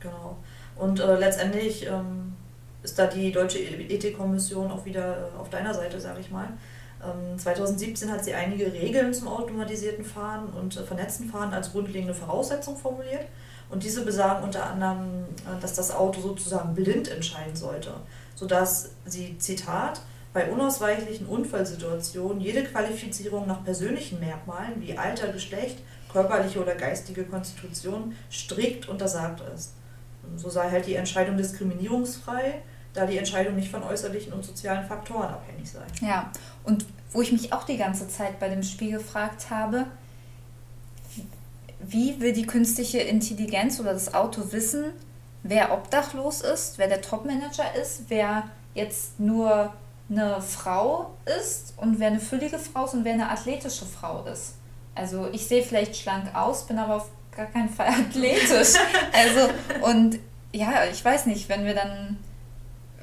Genau. 0.00 0.36
Und 0.76 1.00
äh, 1.00 1.18
letztendlich 1.18 1.86
ähm, 1.86 2.34
ist 2.82 2.98
da 2.98 3.06
die 3.06 3.32
Deutsche 3.32 3.58
Ethikkommission 3.58 4.70
auch 4.70 4.84
wieder 4.84 5.32
äh, 5.34 5.38
auf 5.38 5.50
deiner 5.50 5.74
Seite, 5.74 6.00
sage 6.00 6.20
ich 6.20 6.30
mal. 6.30 6.48
Ähm, 7.02 7.38
2017 7.38 8.10
hat 8.10 8.24
sie 8.24 8.34
einige 8.34 8.72
Regeln 8.72 9.12
zum 9.12 9.28
automatisierten 9.28 10.04
Fahren 10.04 10.48
und 10.48 10.76
äh, 10.76 10.82
vernetzten 10.84 11.28
Fahren 11.28 11.52
als 11.52 11.72
grundlegende 11.72 12.14
Voraussetzung 12.14 12.76
formuliert. 12.76 13.26
Und 13.70 13.82
diese 13.82 14.04
besagen 14.04 14.44
unter 14.44 14.64
anderem, 14.64 15.24
äh, 15.44 15.60
dass 15.60 15.74
das 15.74 15.94
Auto 15.94 16.20
sozusagen 16.20 16.74
blind 16.74 17.08
entscheiden 17.08 17.54
sollte, 17.54 17.92
sodass 18.38 18.90
sie, 19.04 19.36
Zitat, 19.38 20.00
bei 20.32 20.48
unausweichlichen 20.50 21.26
Unfallsituationen 21.26 22.40
jede 22.40 22.62
Qualifizierung 22.62 23.48
nach 23.48 23.64
persönlichen 23.64 24.20
Merkmalen 24.20 24.80
wie 24.80 24.96
Alter, 24.96 25.32
Geschlecht, 25.32 25.78
körperliche 26.12 26.60
oder 26.60 26.76
geistige 26.76 27.24
Konstitution 27.24 28.14
strikt 28.30 28.88
untersagt 28.88 29.42
ist. 29.54 29.72
So 30.36 30.48
sei 30.50 30.70
halt 30.70 30.86
die 30.86 30.94
Entscheidung 30.94 31.36
diskriminierungsfrei, 31.36 32.62
da 32.94 33.06
die 33.06 33.18
Entscheidung 33.18 33.56
nicht 33.56 33.70
von 33.70 33.82
äußerlichen 33.82 34.32
und 34.32 34.44
sozialen 34.44 34.86
Faktoren 34.86 35.28
abhängig 35.28 35.70
sei. 35.70 36.06
Ja, 36.06 36.30
und 36.64 36.86
wo 37.10 37.22
ich 37.22 37.32
mich 37.32 37.52
auch 37.52 37.64
die 37.64 37.76
ganze 37.76 38.08
Zeit 38.08 38.38
bei 38.38 38.48
dem 38.48 38.62
Spiel 38.62 38.92
gefragt 38.92 39.50
habe, 39.50 39.86
wie 41.80 42.20
will 42.20 42.32
die 42.32 42.46
künstliche 42.46 42.98
Intelligenz 42.98 43.80
oder 43.80 43.92
das 43.92 44.14
Auto 44.14 44.52
wissen, 44.52 44.92
wer 45.48 45.72
obdachlos 45.72 46.42
ist, 46.42 46.78
wer 46.78 46.88
der 46.88 47.00
Topmanager 47.00 47.74
ist, 47.74 48.04
wer 48.08 48.44
jetzt 48.74 49.18
nur 49.18 49.72
eine 50.10 50.40
Frau 50.42 51.10
ist 51.40 51.74
und 51.76 51.98
wer 51.98 52.08
eine 52.08 52.20
füllige 52.20 52.58
Frau 52.58 52.84
ist 52.84 52.94
und 52.94 53.04
wer 53.04 53.14
eine 53.14 53.30
athletische 53.30 53.86
Frau 53.86 54.24
ist. 54.24 54.54
Also 54.94 55.28
ich 55.32 55.46
sehe 55.46 55.62
vielleicht 55.62 55.96
schlank 55.96 56.34
aus, 56.34 56.66
bin 56.66 56.78
aber 56.78 56.96
auf 56.96 57.10
gar 57.34 57.46
keinen 57.46 57.70
Fall 57.70 57.88
athletisch. 58.08 58.74
Also 59.12 59.48
und 59.82 60.18
ja, 60.52 60.84
ich 60.90 61.02
weiß 61.04 61.26
nicht, 61.26 61.48
wenn 61.48 61.64
wir 61.64 61.74
dann 61.74 62.18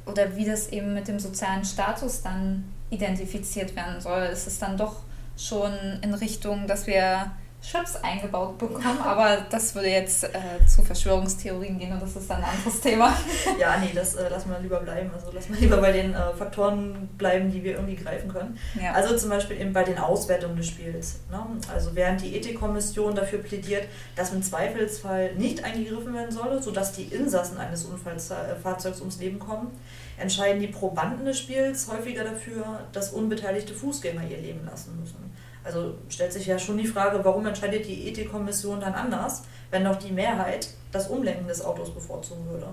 oder 0.06 0.36
wie 0.36 0.46
das 0.46 0.70
eben 0.70 0.94
mit 0.94 1.08
dem 1.08 1.20
sozialen 1.20 1.66
Status 1.66 2.22
dann 2.22 2.72
identifiziert 2.92 3.76
werden 3.76 4.00
soll, 4.02 4.24
ist 4.24 4.46
es 4.46 4.60
dann 4.60 4.78
doch 4.78 4.98
schon 5.36 5.74
in 6.02 6.14
Richtung, 6.14 6.68
dass 6.68 6.86
wir 6.86 7.32
Chips 7.66 7.96
eingebaut 7.98 8.58
bekommen, 8.58 9.00
aber 9.04 9.46
das 9.50 9.74
würde 9.76 9.90
jetzt 9.90 10.24
äh, 10.24 10.30
zu 10.68 10.84
Verschwörungstheorien 10.84 11.80
gehen 11.80 11.94
und 11.94 12.02
das 12.02 12.16
ist 12.16 12.30
dann 12.30 12.44
ein 12.44 12.50
anderes 12.50 12.80
Thema. 12.82 13.14
ja, 13.60 13.78
nee, 13.78 13.92
das 13.94 14.16
äh, 14.16 14.30
lassen 14.30 14.50
wir 14.50 14.60
lieber 14.60 14.80
bleiben. 14.80 15.10
Also 15.14 15.32
lassen 15.32 15.54
wir 15.54 15.62
lieber 15.62 15.78
bei 15.78 15.92
den 15.92 16.14
äh, 16.14 16.34
Faktoren 16.38 17.10
bleiben, 17.18 17.52
die 17.52 17.64
wir 17.64 17.74
irgendwie 17.74 17.96
greifen 17.96 18.32
können. 18.32 18.58
Ja. 18.82 18.94
Also 18.94 19.18
zum 19.18 19.30
Beispiel 19.30 19.60
eben 19.60 19.74
bei 19.74 19.84
den 19.84 19.98
Auswertungen 19.98 20.58
des 20.58 20.68
Spiels. 20.68 21.20
Ne? 21.32 21.40
Also 21.74 21.96
während 21.96 22.22
die 22.22 22.36
Ethikkommission 22.36 23.16
dafür 23.16 23.40
plädiert, 23.40 23.88
dass 24.16 24.32
im 24.32 24.44
Zweifelsfall 24.44 25.36
nicht 25.36 25.64
eingegriffen 25.64 26.14
werden 26.14 26.32
solle, 26.32 26.62
sodass 26.62 26.92
die 26.94 27.04
Insassen 27.04 27.58
eines 27.58 27.86
Unfallfahrzeugs 27.86 29.00
ums 29.00 29.20
Leben 29.20 29.40
kommen, 29.40 29.72
entscheiden 30.18 30.62
die 30.62 30.68
Probanden 30.68 31.26
des 31.26 31.40
Spiels 31.40 31.88
häufiger 31.92 32.24
dafür, 32.24 32.82
dass 32.92 33.12
unbeteiligte 33.12 33.74
Fußgänger 33.74 34.24
ihr 34.30 34.38
Leben 34.38 34.66
lassen 34.66 35.00
müssen. 35.00 35.35
Also 35.66 35.96
stellt 36.10 36.32
sich 36.32 36.46
ja 36.46 36.60
schon 36.60 36.78
die 36.78 36.88
Frage, 36.88 37.20
warum 37.24 37.46
entscheidet 37.46 37.88
die 37.88 38.08
Ethikkommission 38.08 38.80
dann 38.80 38.94
anders, 38.94 39.44
wenn 39.72 39.84
doch 39.84 39.98
die 39.98 40.12
Mehrheit 40.12 40.70
das 40.92 41.08
Umlenken 41.08 41.48
des 41.48 41.66
Autos 41.66 41.94
bevorzugen 41.94 42.48
würde. 42.48 42.68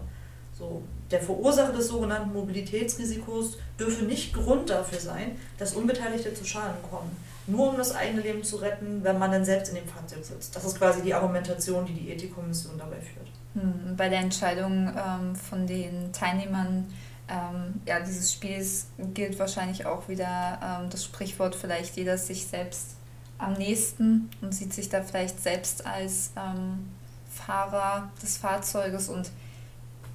So, 0.58 0.82
der 1.10 1.20
Verursacher 1.20 1.72
des 1.72 1.88
sogenannten 1.88 2.32
Mobilitätsrisikos 2.34 3.58
dürfe 3.80 4.04
nicht 4.04 4.34
Grund 4.34 4.68
dafür 4.68 5.00
sein, 5.00 5.36
dass 5.58 5.74
Unbeteiligte 5.74 6.34
zu 6.34 6.44
Schaden 6.44 6.76
kommen. 6.90 7.16
Nur 7.46 7.70
um 7.70 7.76
das 7.78 7.94
eigene 7.96 8.20
Leben 8.20 8.44
zu 8.44 8.56
retten, 8.56 9.02
wenn 9.02 9.18
man 9.18 9.32
dann 9.32 9.44
selbst 9.44 9.70
in 9.70 9.76
dem 9.76 9.88
Fahrzeug 9.88 10.24
sitzt. 10.24 10.54
Das 10.54 10.64
ist 10.64 10.78
quasi 10.78 11.02
die 11.02 11.14
Argumentation, 11.14 11.84
die 11.86 11.94
die 11.94 12.10
Ethikkommission 12.12 12.78
dabei 12.78 12.96
führt. 12.96 13.28
Hm, 13.54 13.96
bei 13.96 14.08
der 14.08 14.20
Entscheidung 14.20 14.94
ähm, 14.96 15.34
von 15.34 15.66
den 15.66 16.12
Teilnehmern 16.12 16.86
ähm, 17.28 17.80
ja, 17.86 18.00
dieses 18.00 18.32
Spiels 18.32 18.88
gilt 19.14 19.38
wahrscheinlich 19.38 19.86
auch 19.86 20.08
wieder 20.08 20.58
ähm, 20.62 20.90
das 20.90 21.04
Sprichwort, 21.04 21.54
vielleicht 21.54 21.96
jeder 21.96 22.18
sich 22.18 22.46
selbst 22.46 22.96
am 23.38 23.54
nächsten 23.54 24.30
und 24.40 24.54
sieht 24.54 24.72
sich 24.72 24.88
da 24.88 25.02
vielleicht 25.02 25.42
selbst 25.42 25.86
als 25.86 26.32
ähm, 26.36 26.90
Fahrer 27.30 28.10
des 28.22 28.36
Fahrzeuges 28.36 29.08
und 29.08 29.30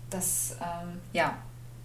das, 0.09 0.55
ähm, 0.61 0.99
ja, 1.13 1.35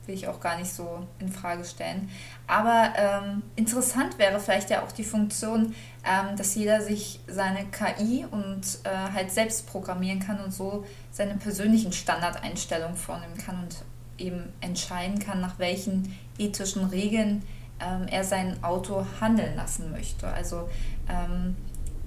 will 0.07 0.15
ich 0.15 0.27
auch 0.27 0.41
gar 0.41 0.59
nicht 0.59 0.73
so 0.73 1.07
in 1.19 1.31
Frage 1.31 1.65
stellen. 1.65 2.11
Aber 2.47 2.93
ähm, 2.97 3.43
interessant 3.57 4.19
wäre 4.19 4.41
vielleicht 4.41 4.71
ja 4.71 4.83
auch 4.83 4.93
die 4.93 5.05
Funktion, 5.05 5.75
ähm, 6.05 6.37
dass 6.37 6.55
jeder 6.55 6.81
sich 6.83 7.21
seine 7.29 7.67
KI 7.67 8.27
und 8.31 8.81
äh, 8.85 9.13
halt 9.13 9.31
selbst 9.31 9.67
programmieren 9.67 10.21
kann 10.21 10.41
und 10.41 10.53
so 10.53 10.85
seine 11.13 11.35
persönlichen 11.37 11.93
Standardeinstellungen 11.93 12.97
vornehmen 12.97 13.37
kann 13.37 13.61
und 13.63 13.77
eben 14.19 14.53
entscheiden 14.61 15.19
kann, 15.19 15.41
nach 15.41 15.59
welchen 15.59 16.17
ethischen 16.39 16.85
Regeln 16.85 17.43
ähm, 17.81 18.07
er 18.09 18.25
sein 18.25 18.63
Auto 18.63 19.05
handeln 19.21 19.57
lassen 19.57 19.91
möchte. 19.91 20.27
Also 20.29 20.69
ähm, 21.09 21.57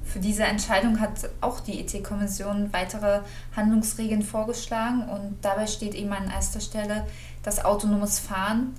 für 0.04 0.20
diese 0.20 0.44
Entscheidung 0.44 1.00
hat 1.00 1.30
auch 1.42 1.60
die 1.60 1.80
Ethikkommission 1.80 2.72
weitere 2.72 3.22
Handlungsregeln 3.56 4.22
vorgeschlagen 4.22 5.10
und 5.10 5.38
dabei 5.42 5.68
steht 5.68 5.96
eben 5.96 6.14
an 6.14 6.30
erster 6.30 6.60
Stelle, 6.60 7.06
dass 7.44 7.66
autonomes 7.66 8.20
Fahren 8.20 8.76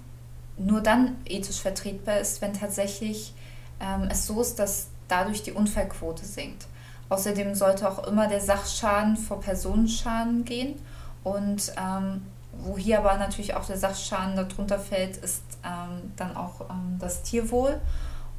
nur 0.57 0.81
dann 0.81 1.17
ethisch 1.27 1.61
vertretbar 1.61 2.19
ist, 2.19 2.41
wenn 2.41 2.55
tatsächlich 2.55 3.35
ähm, 3.81 4.09
es 4.11 4.27
so 4.27 4.41
ist, 4.41 4.59
dass 4.59 4.89
dadurch 5.09 5.43
die 5.43 5.53
Unfallquote 5.53 6.25
sinkt. 6.25 6.67
Außerdem 7.09 7.55
sollte 7.55 7.89
auch 7.89 8.07
immer 8.07 8.27
der 8.29 8.41
Sachschaden 8.41 9.17
vor 9.17 9.41
Personenschaden 9.41 10.45
gehen 10.45 10.75
und 11.23 11.73
ähm, 11.77 12.23
wo 12.63 12.77
hier 12.77 12.99
aber 12.99 13.17
natürlich 13.17 13.55
auch 13.55 13.65
der 13.65 13.79
Sachschaden 13.79 14.37
darunter 14.37 14.79
fällt, 14.79 15.17
ist 15.19 15.43
ähm, 15.65 16.13
dann 16.17 16.37
auch 16.37 16.63
ähm, 16.71 16.97
das 16.99 17.23
Tierwohl 17.23 17.81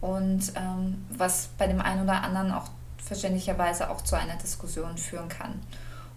und 0.01 0.51
ähm, 0.55 1.05
was 1.09 1.49
bei 1.57 1.67
dem 1.67 1.81
einen 1.81 2.03
oder 2.03 2.23
anderen 2.23 2.51
auch 2.51 2.69
verständlicherweise 2.97 3.89
auch 3.89 4.01
zu 4.01 4.15
einer 4.15 4.35
Diskussion 4.35 4.97
führen 4.97 5.29
kann. 5.29 5.53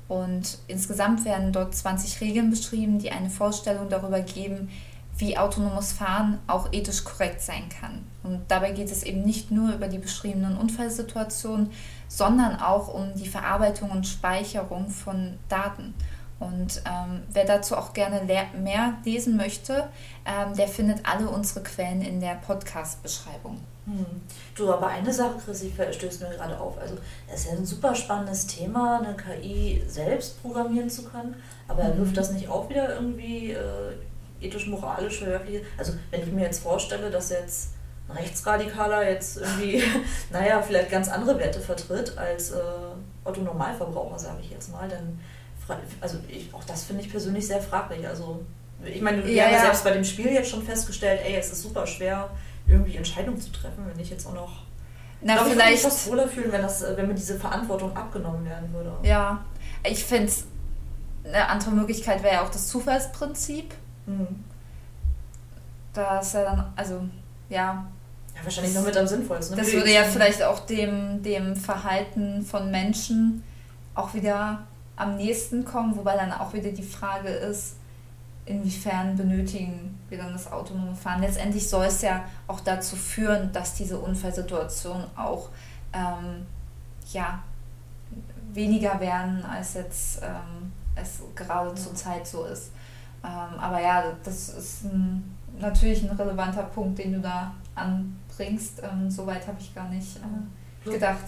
Und 0.09 0.59
insgesamt 0.67 1.25
werden 1.25 1.53
dort 1.53 1.75
20 1.75 2.21
Regeln 2.21 2.51
beschrieben, 2.51 2.99
die 2.99 3.13
eine 3.13 3.31
Vorstellung 3.31 3.89
darüber 3.89 4.21
geben, 4.21 4.69
wie 5.17 5.39
autonomes 5.39 5.93
Fahren 5.93 6.39
auch 6.47 6.73
ethisch 6.73 7.05
korrekt 7.05 7.43
sein 7.43 7.69
kann. 7.69 8.05
Und 8.23 8.43
dabei 8.49 8.73
geht 8.73 8.91
es 8.91 9.03
eben 9.03 9.23
nicht 9.23 9.51
nur 9.51 9.73
über 9.73 9.87
die 9.87 9.99
beschriebenen 9.99 10.57
Unfallsituationen, 10.57 11.71
sondern 12.09 12.59
auch 12.59 12.93
um 12.93 13.15
die 13.15 13.29
Verarbeitung 13.29 13.91
und 13.91 14.07
Speicherung 14.07 14.89
von 14.89 15.39
Daten. 15.49 15.95
Und 16.41 16.83
ähm, 16.87 17.23
wer 17.31 17.45
dazu 17.45 17.77
auch 17.77 17.93
gerne 17.93 18.23
mehr 18.55 18.95
lesen 19.05 19.37
möchte, 19.37 19.89
ähm, 20.25 20.57
der 20.57 20.69
findet 20.69 21.07
alle 21.07 21.29
unsere 21.29 21.63
Quellen 21.63 22.01
in 22.01 22.19
der 22.19 22.37
Podcast-Beschreibung. 22.47 23.61
Hm. 23.85 24.23
Du, 24.55 24.73
aber 24.73 24.87
eine 24.87 25.13
Sache, 25.13 25.35
Chrissy, 25.45 25.71
stößt 25.91 26.23
mir 26.23 26.31
gerade 26.31 26.59
auf. 26.59 26.79
Also, 26.79 26.97
es 27.31 27.41
ist 27.41 27.47
ja 27.47 27.59
ein 27.59 27.67
super 27.67 27.95
spannendes 27.95 28.47
Thema, 28.47 29.01
eine 29.01 29.15
KI 29.17 29.83
selbst 29.87 30.41
programmieren 30.41 30.89
zu 30.89 31.05
können, 31.05 31.35
aber 31.69 31.85
mhm. 31.85 31.99
wirft 31.99 32.17
das 32.17 32.33
nicht 32.33 32.49
auch 32.49 32.71
wieder 32.71 32.95
irgendwie 32.95 33.53
äh, 33.53 33.93
ethisch-moralisch 34.41 35.19
verwerfliche? 35.19 35.63
Also, 35.77 35.93
wenn 36.11 36.23
ich 36.23 36.33
mir 36.33 36.45
jetzt 36.45 36.63
vorstelle, 36.63 37.11
dass 37.11 37.29
jetzt 37.29 37.75
ein 38.09 38.17
Rechtsradikaler 38.17 39.09
jetzt 39.11 39.37
irgendwie, 39.37 39.83
naja, 40.33 40.63
vielleicht 40.63 40.91
ganz 40.91 41.09
andere 41.09 41.39
Werte 41.39 41.61
vertritt 41.61 42.17
als 42.17 42.53
äh, 42.53 42.61
Otto 43.25 43.43
Normalverbraucher, 43.43 44.19
sage 44.19 44.39
ich 44.43 44.51
jetzt 44.51 44.73
mal, 44.73 44.89
dann 44.89 45.19
also 46.01 46.19
ich, 46.29 46.53
auch 46.55 46.65
das 46.65 46.85
finde 46.85 47.03
ich 47.03 47.11
persönlich 47.11 47.47
sehr 47.47 47.61
fraglich. 47.61 48.07
Also 48.07 48.45
Ich 48.85 49.01
meine, 49.03 49.25
wir 49.25 49.33
Ja, 49.33 49.45
haben 49.45 49.53
ja 49.53 49.61
selbst 49.61 49.85
bei 49.85 49.91
dem 49.93 50.05
Spiel 50.05 50.31
jetzt 50.33 50.51
schon 50.51 50.63
festgestellt, 50.63 51.21
ey, 51.25 51.37
es 51.37 51.51
ist 51.53 51.63
super 51.63 51.87
schwer, 51.87 52.31
irgendwie 52.67 52.97
Entscheidungen 52.97 53.41
zu 53.41 53.51
treffen, 53.53 53.85
wenn 53.87 53.99
ich 54.01 54.11
jetzt 54.11 54.27
auch 54.27 54.35
noch. 54.35 54.63
Na, 55.23 55.35
ich 55.35 55.39
glaube, 55.39 55.51
ich 55.51 55.57
würde 55.57 55.71
mich 55.71 55.81
vielleicht. 55.81 55.83
fast 55.83 56.11
wohler 56.11 56.29
fühlen, 56.29 56.53
wenn, 56.53 56.63
das, 56.63 56.83
äh, 56.83 56.97
wenn 56.97 57.09
mir 57.09 57.15
diese 57.15 57.39
Verantwortung 57.39 57.95
abgenommen 57.97 58.45
werden 58.47 58.73
würde. 58.73 58.93
Ja, 59.03 59.45
ich 59.85 60.03
finde 60.05 60.33
eine 61.25 61.47
andere 61.49 61.71
Möglichkeit 61.73 62.23
wäre 62.23 62.35
ja 62.37 62.43
auch 62.45 62.51
das 62.51 62.69
Zufallsprinzip. 62.69 63.75
Mhm. 64.07 64.45
Da 65.93 66.21
ist 66.21 66.35
ja 66.35 66.45
dann, 66.45 66.73
also 66.77 67.03
ja, 67.49 67.85
Ja, 68.37 68.45
wahrscheinlich 68.45 68.75
noch 68.75 68.85
mit 68.85 68.97
am 68.97 69.07
sinnvollsten. 69.07 69.57
ne? 69.57 69.63
das 69.63 69.73
würde 69.73 69.93
ja 69.93 70.05
vielleicht 70.05 70.43
auch 70.43 70.61
dem, 70.61 71.23
dem 71.23 71.57
Verhalten 71.57 72.43
von 72.43 72.71
Menschen 72.71 73.43
auch 73.95 74.15
wieder 74.15 74.63
am 75.01 75.17
nächsten 75.17 75.65
kommen, 75.65 75.97
wobei 75.97 76.17
dann 76.17 76.33
auch 76.33 76.53
wieder 76.53 76.71
die 76.71 76.83
Frage 76.83 77.29
ist, 77.29 77.77
inwiefern 78.45 79.17
benötigen 79.17 79.99
wir 80.09 80.19
dann 80.19 80.33
das 80.33 80.51
autonome 80.51 80.95
Fahren. 80.95 81.21
Letztendlich 81.21 81.69
soll 81.69 81.87
es 81.87 82.03
ja 82.03 82.25
auch 82.47 82.61
dazu 82.61 82.97
führen, 82.97 83.53
dass 83.53 83.75
diese 83.75 83.99
Unfallsituationen 83.99 85.07
auch 85.17 85.49
ähm, 85.93 86.47
ja, 87.13 87.43
weniger 88.53 88.99
werden, 89.01 89.45
als 89.45 89.75
jetzt 89.75 90.23
ähm, 90.23 90.73
es 90.97 91.21
gerade 91.35 91.71
Ja. 91.71 91.75
zur 91.77 91.95
Zeit 91.95 92.27
so 92.27 92.45
ist. 92.45 92.73
Ähm, 93.23 93.59
aber 93.59 93.81
ja, 93.81 94.05
das 94.25 94.49
ist 94.49 94.85
ein, 94.85 95.37
natürlich 95.59 96.03
ein 96.03 96.17
relevanter 96.17 96.65
Punkt, 96.65 96.99
den 96.99 97.13
du 97.15 97.21
da 97.21 97.55
anbringst. 97.75 98.83
Ähm, 98.83 99.11
Soweit 99.11 99.47
habe 99.47 99.59
ich 99.61 99.75
gar 99.75 99.89
nicht 99.89 100.17
äh, 100.17 100.91
gedacht. 100.91 101.25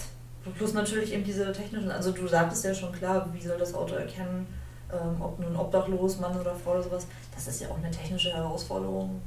Plus 0.57 0.73
natürlich 0.73 1.13
eben 1.13 1.25
diese 1.25 1.53
technischen, 1.53 1.91
also 1.91 2.11
du 2.11 2.27
sagtest 2.27 2.65
ja 2.65 2.75
schon 2.75 2.93
klar, 2.93 3.29
wie 3.33 3.41
soll 3.41 3.59
das 3.59 3.75
Auto 3.75 3.95
erkennen, 3.95 4.47
ähm, 4.93 5.21
ob 5.21 5.39
nun 5.39 5.55
obdachlos, 5.57 6.19
Mann 6.19 6.39
oder 6.39 6.55
Frau 6.55 6.73
oder 6.73 6.83
sowas. 6.83 7.07
Das 7.35 7.47
ist 7.47 7.61
ja 7.61 7.69
auch 7.69 7.79
eine 7.79 7.91
technische 7.91 8.33
Herausforderung, 8.33 9.21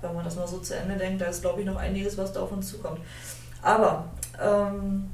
wenn 0.00 0.14
man 0.14 0.24
das 0.24 0.36
mal 0.36 0.46
so 0.46 0.58
zu 0.58 0.76
Ende 0.76 0.96
denkt. 0.96 1.20
Da 1.20 1.26
ist, 1.26 1.40
glaube 1.40 1.60
ich, 1.60 1.66
noch 1.66 1.76
einiges, 1.76 2.18
was 2.18 2.32
da 2.32 2.42
auf 2.42 2.52
uns 2.52 2.68
zukommt. 2.68 3.00
Aber, 3.62 4.04
ähm, 4.40 5.08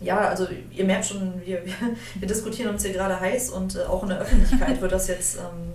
ja, 0.00 0.28
also 0.28 0.46
ihr 0.70 0.84
merkt 0.84 1.06
schon, 1.06 1.40
wir, 1.44 1.64
wir, 1.64 1.74
wir 2.14 2.28
diskutieren 2.28 2.70
uns 2.70 2.84
hier 2.84 2.92
gerade 2.92 3.18
heiß 3.18 3.50
und 3.50 3.74
äh, 3.74 3.82
auch 3.82 4.04
in 4.04 4.10
der 4.10 4.20
Öffentlichkeit 4.20 4.80
wird 4.80 4.92
das 4.92 5.08
jetzt 5.08 5.38
ähm, 5.38 5.74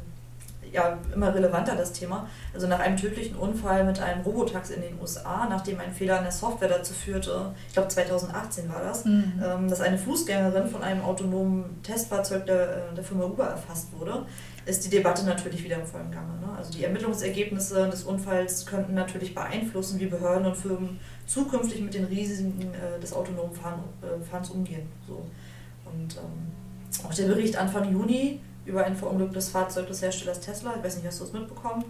ja, 0.73 0.97
immer 1.13 1.33
relevanter, 1.33 1.75
das 1.75 1.93
Thema. 1.93 2.27
Also 2.53 2.67
nach 2.67 2.79
einem 2.79 2.97
tödlichen 2.97 3.35
Unfall 3.35 3.83
mit 3.85 4.01
einem 4.01 4.21
Robotax 4.21 4.71
in 4.71 4.81
den 4.81 4.99
USA, 4.99 5.47
nachdem 5.49 5.79
ein 5.79 5.93
Fehler 5.93 6.17
in 6.17 6.23
der 6.23 6.31
Software 6.31 6.67
dazu 6.67 6.93
führte, 6.93 7.53
ich 7.67 7.73
glaube 7.73 7.87
2018 7.89 8.67
war 8.73 8.81
das, 8.81 9.05
Mhm. 9.05 9.33
ähm, 9.43 9.69
dass 9.69 9.79
eine 9.81 9.97
Fußgängerin 9.97 10.67
von 10.67 10.81
einem 10.83 11.03
autonomen 11.03 11.81
Testfahrzeug 11.83 12.45
der, 12.47 12.89
äh, 12.91 12.95
der 12.95 13.03
Firma 13.03 13.25
Uber 13.25 13.45
erfasst 13.45 13.87
wurde, 13.97 14.25
ist 14.65 14.83
die 14.85 14.89
Debatte 14.89 15.25
natürlich 15.25 15.63
wieder 15.63 15.75
im 15.75 15.85
vollen 15.85 16.09
Gange. 16.09 16.33
Ne? 16.39 16.47
Also 16.57 16.71
die 16.71 16.83
Ermittlungsergebnisse 16.83 17.89
des 17.89 18.03
Unfalls 18.03 18.65
könnten 18.65 18.93
natürlich 18.95 19.35
beeinflussen, 19.35 19.99
wie 19.99 20.05
Behörden 20.07 20.47
und 20.47 20.55
Firmen 20.57 20.99
zukünftig 21.27 21.81
mit 21.81 21.93
den 21.93 22.05
Risiken 22.05 22.61
äh, 22.73 22.99
des 22.99 23.13
autonomen 23.13 23.53
Fahren, 23.53 23.83
äh, 24.01 24.23
Fahrens 24.23 24.49
umgehen. 24.49 24.87
So. 25.07 25.25
Und 25.85 26.15
ähm, 26.17 27.05
auch 27.05 27.13
der 27.13 27.25
Bericht 27.27 27.57
Anfang 27.57 27.91
Juni 27.91 28.39
über 28.65 28.85
ein 28.85 28.95
verunglücktes 28.95 29.49
Fahrzeug 29.49 29.87
des 29.87 30.01
Herstellers 30.01 30.39
Tesla, 30.39 30.73
ich 30.77 30.83
weiß 30.83 30.95
nicht, 30.97 31.07
hast 31.07 31.19
du 31.19 31.25
es 31.25 31.33
mitbekommen, 31.33 31.83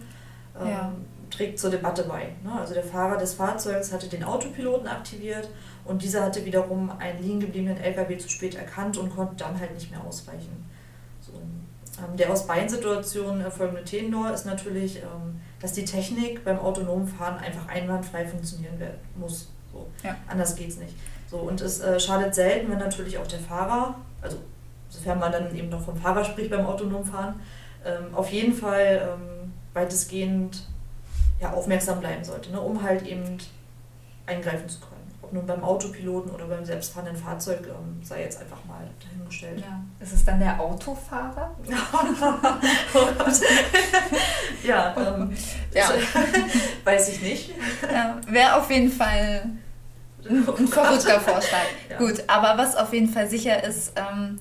ähm, 0.60 0.68
Ja. 0.68 0.92
trägt 1.30 1.58
zur 1.58 1.70
Debatte 1.70 2.04
bei. 2.04 2.32
Ne? 2.44 2.52
Also 2.60 2.74
der 2.74 2.84
Fahrer 2.84 3.16
des 3.16 3.34
Fahrzeugs 3.34 3.92
hatte 3.92 4.08
den 4.08 4.24
Autopiloten 4.24 4.86
aktiviert 4.86 5.48
und 5.84 6.02
dieser 6.02 6.22
hatte 6.24 6.44
wiederum 6.44 6.90
einen 6.98 7.22
liegen 7.22 7.40
gebliebenen 7.40 7.76
LKW 7.78 8.18
zu 8.18 8.28
spät 8.28 8.54
erkannt 8.54 8.96
und 8.96 9.14
konnte 9.14 9.36
dann 9.36 9.58
halt 9.58 9.74
nicht 9.74 9.90
mehr 9.90 10.02
ausweichen. 10.04 10.64
So. 11.20 11.32
Ähm, 11.32 12.16
der 12.16 12.30
aus 12.30 12.46
beiden 12.46 12.68
Situationen 12.68 13.40
erfolgende 13.40 13.84
Tenor 13.84 14.32
ist 14.32 14.46
natürlich, 14.46 14.98
ähm, 14.98 15.40
dass 15.60 15.72
die 15.72 15.84
Technik 15.84 16.44
beim 16.44 16.58
autonomen 16.58 17.06
Fahren 17.06 17.38
einfach 17.38 17.68
einwandfrei 17.68 18.26
funktionieren 18.26 18.74
muss. 19.16 19.48
So. 19.72 19.86
Ja. 20.02 20.16
Anders 20.28 20.54
geht's 20.56 20.76
nicht. 20.76 20.94
So, 21.30 21.38
und 21.38 21.60
es 21.60 21.80
äh, 21.80 21.98
schadet 21.98 22.34
selten, 22.34 22.70
wenn 22.70 22.78
natürlich 22.78 23.18
auch 23.18 23.26
der 23.26 23.40
Fahrer, 23.40 23.96
also 24.22 24.36
sofern 24.94 25.18
man 25.18 25.32
dann 25.32 25.54
eben 25.54 25.68
noch 25.68 25.80
vom 25.80 25.96
Fahrer 25.96 26.24
spricht 26.24 26.50
beim 26.50 26.66
autonomen 26.66 27.04
Fahren, 27.04 27.40
ähm, 27.84 28.14
auf 28.14 28.30
jeden 28.30 28.54
Fall 28.54 29.14
ähm, 29.14 29.52
weitestgehend 29.74 30.66
ja, 31.40 31.52
aufmerksam 31.52 32.00
bleiben 32.00 32.24
sollte, 32.24 32.50
ne, 32.50 32.60
um 32.60 32.82
halt 32.82 33.06
eben 33.06 33.38
eingreifen 34.26 34.68
zu 34.68 34.80
können. 34.80 34.94
Ob 35.20 35.32
nun 35.32 35.46
beim 35.46 35.64
Autopiloten 35.64 36.30
oder 36.30 36.44
beim 36.46 36.64
selbstfahrenden 36.64 37.16
Fahrzeug, 37.16 37.60
ähm, 37.66 38.00
sei 38.02 38.22
jetzt 38.22 38.40
einfach 38.40 38.62
mal 38.66 38.86
dahingestellt. 39.02 39.60
Ja. 39.60 39.80
Ist 40.00 40.12
es 40.12 40.24
dann 40.24 40.38
der 40.38 40.60
Autofahrer? 40.60 41.50
oh 42.94 43.06
ja, 44.66 44.94
ähm, 44.96 45.36
Ja. 45.72 45.88
weiß 46.84 47.08
ich 47.08 47.22
nicht. 47.22 47.50
Ja, 47.90 48.20
Wäre 48.28 48.56
auf 48.56 48.70
jeden 48.70 48.92
Fall 48.92 49.50
ein, 50.28 50.48
ein 50.48 50.68
verrückter 50.68 51.20
Vorschlag. 51.20 51.66
Ja. 51.88 51.98
Gut, 51.98 52.22
aber 52.26 52.56
was 52.56 52.76
auf 52.76 52.92
jeden 52.92 53.08
Fall 53.08 53.28
sicher 53.28 53.64
ist, 53.64 53.92
ähm, 53.96 54.38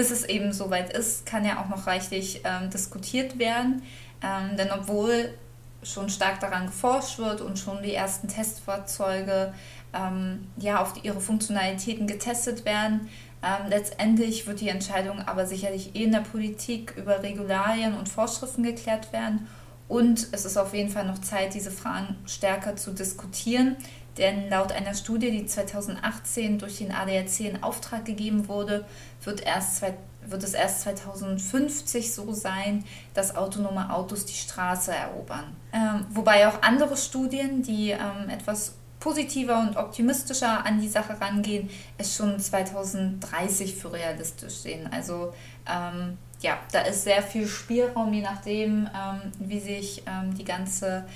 bis 0.00 0.10
es 0.10 0.24
eben 0.24 0.54
soweit 0.54 0.96
ist, 0.96 1.26
kann 1.26 1.44
ja 1.44 1.62
auch 1.62 1.68
noch 1.68 1.86
reichlich 1.86 2.40
ähm, 2.44 2.70
diskutiert 2.70 3.38
werden. 3.38 3.82
Ähm, 4.22 4.56
denn 4.56 4.70
obwohl 4.72 5.34
schon 5.82 6.08
stark 6.08 6.40
daran 6.40 6.68
geforscht 6.68 7.18
wird 7.18 7.42
und 7.42 7.58
schon 7.58 7.82
die 7.82 7.92
ersten 7.92 8.26
Testfahrzeuge 8.26 9.52
ähm, 9.92 10.48
ja, 10.56 10.80
auf 10.80 10.94
die, 10.94 11.06
ihre 11.06 11.20
Funktionalitäten 11.20 12.06
getestet 12.06 12.64
werden, 12.64 13.10
ähm, 13.42 13.68
letztendlich 13.68 14.46
wird 14.46 14.62
die 14.62 14.70
Entscheidung 14.70 15.20
aber 15.20 15.44
sicherlich 15.44 15.94
eh 15.94 16.04
in 16.04 16.12
der 16.12 16.20
Politik 16.20 16.94
über 16.96 17.22
Regularien 17.22 17.92
und 17.92 18.08
Vorschriften 18.08 18.62
geklärt 18.62 19.12
werden. 19.12 19.48
Und 19.86 20.28
es 20.32 20.46
ist 20.46 20.56
auf 20.56 20.72
jeden 20.72 20.88
Fall 20.88 21.04
noch 21.04 21.18
Zeit, 21.18 21.52
diese 21.52 21.70
Fragen 21.70 22.16
stärker 22.24 22.76
zu 22.76 22.92
diskutieren. 22.92 23.76
Denn 24.18 24.48
laut 24.50 24.72
einer 24.72 24.94
Studie, 24.94 25.30
die 25.30 25.46
2018 25.46 26.58
durch 26.58 26.78
den 26.78 26.92
ADAC 26.92 27.40
in 27.40 27.62
Auftrag 27.62 28.04
gegeben 28.04 28.48
wurde, 28.48 28.84
wird, 29.22 29.42
erst 29.42 29.82
wird 30.26 30.42
es 30.42 30.54
erst 30.54 30.82
2050 30.82 32.12
so 32.12 32.32
sein, 32.32 32.84
dass 33.14 33.36
autonome 33.36 33.92
Autos 33.92 34.26
die 34.26 34.34
Straße 34.34 34.92
erobern. 34.92 35.56
Ähm, 35.72 36.06
wobei 36.10 36.46
auch 36.48 36.62
andere 36.62 36.96
Studien, 36.96 37.62
die 37.62 37.90
ähm, 37.90 38.28
etwas 38.28 38.74
positiver 38.98 39.60
und 39.60 39.76
optimistischer 39.76 40.64
an 40.64 40.80
die 40.80 40.88
Sache 40.88 41.18
rangehen, 41.20 41.70
es 41.96 42.14
schon 42.14 42.38
2030 42.38 43.74
für 43.74 43.92
realistisch 43.92 44.56
sehen. 44.56 44.88
Also 44.92 45.32
ähm, 45.66 46.18
ja, 46.40 46.58
da 46.72 46.82
ist 46.82 47.04
sehr 47.04 47.22
viel 47.22 47.46
Spielraum, 47.46 48.12
je 48.12 48.22
nachdem, 48.22 48.88
ähm, 48.94 49.32
wie 49.38 49.60
sich 49.60 50.02
ähm, 50.06 50.34
die 50.34 50.44
ganze 50.44 51.06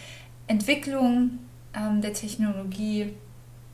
Entwicklung 0.46 1.38
ähm, 1.76 2.00
der 2.00 2.12
Technologie 2.12 3.14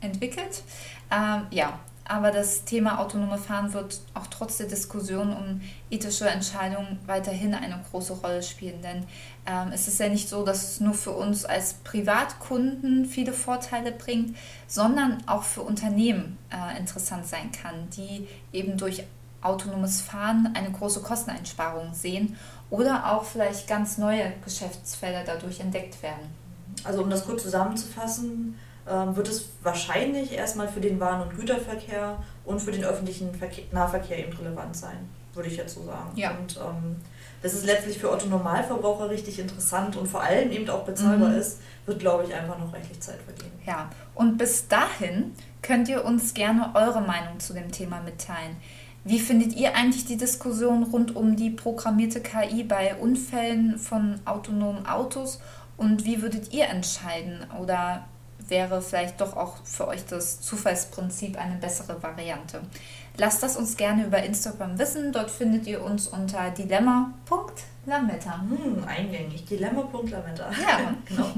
entwickelt. 0.01 0.63
Ähm, 1.11 1.47
ja, 1.51 1.79
aber 2.11 2.31
das 2.31 2.65
Thema 2.65 2.99
autonome 2.99 3.37
Fahren 3.37 3.73
wird 3.73 4.01
auch 4.13 4.27
trotz 4.27 4.57
der 4.57 4.67
Diskussion 4.67 5.31
um 5.31 5.61
ethische 5.89 6.27
Entscheidungen 6.27 6.99
weiterhin 7.05 7.53
eine 7.53 7.79
große 7.89 8.13
Rolle 8.13 8.43
spielen. 8.43 8.81
Denn 8.81 9.05
ähm, 9.45 9.71
es 9.71 9.87
ist 9.87 9.99
ja 9.99 10.09
nicht 10.09 10.27
so, 10.27 10.43
dass 10.43 10.63
es 10.63 10.79
nur 10.81 10.93
für 10.93 11.11
uns 11.11 11.45
als 11.45 11.75
Privatkunden 11.75 13.05
viele 13.05 13.31
Vorteile 13.31 13.93
bringt, 13.93 14.35
sondern 14.67 15.23
auch 15.25 15.43
für 15.43 15.61
Unternehmen 15.61 16.37
äh, 16.51 16.77
interessant 16.77 17.27
sein 17.27 17.51
kann, 17.51 17.89
die 17.95 18.27
eben 18.51 18.77
durch 18.77 19.05
autonomes 19.41 20.01
Fahren 20.01 20.51
eine 20.53 20.71
große 20.71 21.01
Kosteneinsparung 21.01 21.93
sehen 21.93 22.35
oder 22.69 23.11
auch 23.11 23.23
vielleicht 23.23 23.67
ganz 23.67 23.97
neue 23.97 24.33
Geschäftsfelder 24.43 25.23
dadurch 25.25 25.59
entdeckt 25.59 26.03
werden. 26.03 26.40
Also 26.83 27.03
um 27.03 27.09
das 27.09 27.25
kurz 27.25 27.43
zusammenzufassen, 27.43 28.57
ähm, 28.89 29.15
wird 29.15 29.27
es 29.27 29.49
wahrscheinlich 29.63 30.33
erstmal 30.33 30.67
für 30.67 30.81
den 30.81 30.99
Waren- 30.99 31.21
und 31.21 31.35
Güterverkehr 31.37 32.17
und 32.45 32.59
für 32.59 32.71
den 32.71 32.83
öffentlichen 32.83 33.33
Verkehr, 33.35 33.65
Nahverkehr 33.71 34.19
eben 34.19 34.35
relevant 34.37 34.75
sein, 34.75 35.09
würde 35.33 35.49
ich 35.49 35.57
jetzt 35.57 35.75
so 35.75 35.83
sagen. 35.83 36.11
Ja. 36.15 36.31
Und 36.31 36.57
ähm, 36.57 36.95
dass 37.43 37.53
es 37.53 37.63
letztlich 37.65 37.97
für 37.99 38.11
Otto-Normalverbraucher 38.11 39.09
richtig 39.09 39.39
interessant 39.39 39.95
und 39.97 40.07
vor 40.07 40.21
allem 40.21 40.51
eben 40.51 40.69
auch 40.69 40.83
bezahlbar 40.83 41.29
Mhm. 41.29 41.35
ist, 41.37 41.59
wird, 41.85 41.99
glaube 41.99 42.23
ich, 42.25 42.33
einfach 42.33 42.57
noch 42.59 42.73
reichlich 42.73 42.99
Zeit 42.99 43.19
vergehen. 43.25 43.51
Ja, 43.65 43.89
und 44.15 44.37
bis 44.37 44.67
dahin 44.67 45.33
könnt 45.61 45.87
ihr 45.89 46.03
uns 46.05 46.33
gerne 46.33 46.71
eure 46.75 47.01
Meinung 47.01 47.39
zu 47.39 47.53
dem 47.53 47.71
Thema 47.71 48.01
mitteilen. 48.01 48.57
Wie 49.03 49.19
findet 49.19 49.53
ihr 49.53 49.75
eigentlich 49.75 50.05
die 50.05 50.17
Diskussion 50.17 50.83
rund 50.83 51.15
um 51.15 51.35
die 51.35 51.49
programmierte 51.49 52.21
KI 52.21 52.63
bei 52.63 52.95
Unfällen 52.95 53.79
von 53.79 54.19
autonomen 54.25 54.85
Autos 54.85 55.39
und 55.77 56.05
wie 56.05 56.21
würdet 56.21 56.53
ihr 56.53 56.67
entscheiden 56.67 57.45
oder 57.59 58.05
wäre 58.47 58.81
vielleicht 58.81 59.21
doch 59.21 59.35
auch 59.35 59.57
für 59.63 59.87
euch 59.87 60.05
das 60.05 60.41
Zufallsprinzip 60.41 61.37
eine 61.37 61.55
bessere 61.55 62.01
Variante? 62.01 62.61
Lasst 63.17 63.43
das 63.43 63.57
uns 63.57 63.77
gerne 63.77 64.05
über 64.05 64.23
Instagram 64.23 64.79
wissen. 64.79 65.11
Dort 65.11 65.29
findet 65.29 65.67
ihr 65.67 65.83
uns 65.83 66.07
unter 66.07 66.49
dilemma.de 66.51 67.70
Lametta. 67.85 68.39
Hm, 68.41 68.83
eingängig. 68.85 69.45
Dilemma.lametta. 69.45 70.51
Ja. 70.51 70.93
genau. 71.05 71.31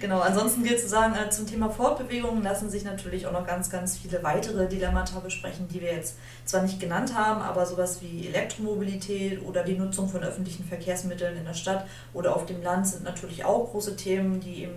genau. 0.00 0.20
Ansonsten 0.20 0.62
gilt 0.62 0.80
zu 0.80 0.88
sagen, 0.88 1.14
äh, 1.14 1.28
zum 1.28 1.46
Thema 1.46 1.68
Fortbewegungen 1.68 2.42
lassen 2.42 2.70
sich 2.70 2.84
natürlich 2.84 3.26
auch 3.26 3.32
noch 3.32 3.46
ganz, 3.46 3.68
ganz 3.68 3.98
viele 3.98 4.22
weitere 4.22 4.66
Dilemmata 4.68 5.20
besprechen, 5.20 5.68
die 5.68 5.82
wir 5.82 5.92
jetzt 5.92 6.16
zwar 6.46 6.62
nicht 6.62 6.80
genannt 6.80 7.14
haben, 7.14 7.42
aber 7.42 7.66
sowas 7.66 8.00
wie 8.00 8.26
Elektromobilität 8.26 9.42
oder 9.42 9.64
die 9.64 9.76
Nutzung 9.76 10.08
von 10.08 10.22
öffentlichen 10.22 10.64
Verkehrsmitteln 10.64 11.36
in 11.36 11.44
der 11.44 11.54
Stadt 11.54 11.86
oder 12.14 12.34
auf 12.36 12.46
dem 12.46 12.62
Land 12.62 12.88
sind 12.88 13.04
natürlich 13.04 13.44
auch 13.44 13.70
große 13.70 13.94
Themen, 13.96 14.40
die 14.40 14.62
eben 14.62 14.76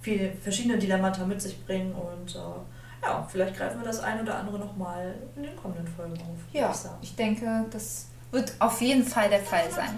viele 0.00 0.32
verschiedene 0.34 0.78
Dilemmata 0.78 1.26
mit 1.26 1.42
sich 1.42 1.64
bringen 1.64 1.92
und 1.92 2.36
äh, 2.36 3.04
ja, 3.04 3.26
vielleicht 3.28 3.56
greifen 3.56 3.80
wir 3.80 3.86
das 3.86 3.98
ein 3.98 4.20
oder 4.20 4.36
andere 4.36 4.60
nochmal 4.60 5.14
in 5.34 5.42
den 5.42 5.56
kommenden 5.56 5.88
Folgen 5.88 6.14
auf. 6.14 6.38
Ja, 6.52 6.72
ich 7.00 7.10
ich 7.10 7.16
denke, 7.16 7.66
das 7.70 8.06
wird 8.32 8.52
auf 8.58 8.80
jeden 8.80 9.06
Fall 9.06 9.28
der 9.28 9.42
Fall 9.42 9.70
sein. 9.70 9.94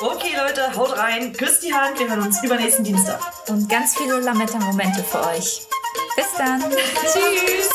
Okay, 0.00 0.34
Leute, 0.36 0.74
haut 0.74 0.96
rein, 0.96 1.32
küsst 1.32 1.62
die 1.62 1.72
Hand, 1.72 1.98
wir 1.98 2.08
hören 2.08 2.22
uns 2.22 2.42
übernächsten 2.42 2.84
Dienstag. 2.84 3.20
Und 3.48 3.68
ganz 3.68 3.96
viele 3.96 4.18
Lametta-Momente 4.20 5.04
für 5.04 5.20
euch. 5.26 5.66
Bis 6.16 6.26
dann. 6.38 6.60
Tschüss. 6.60 7.70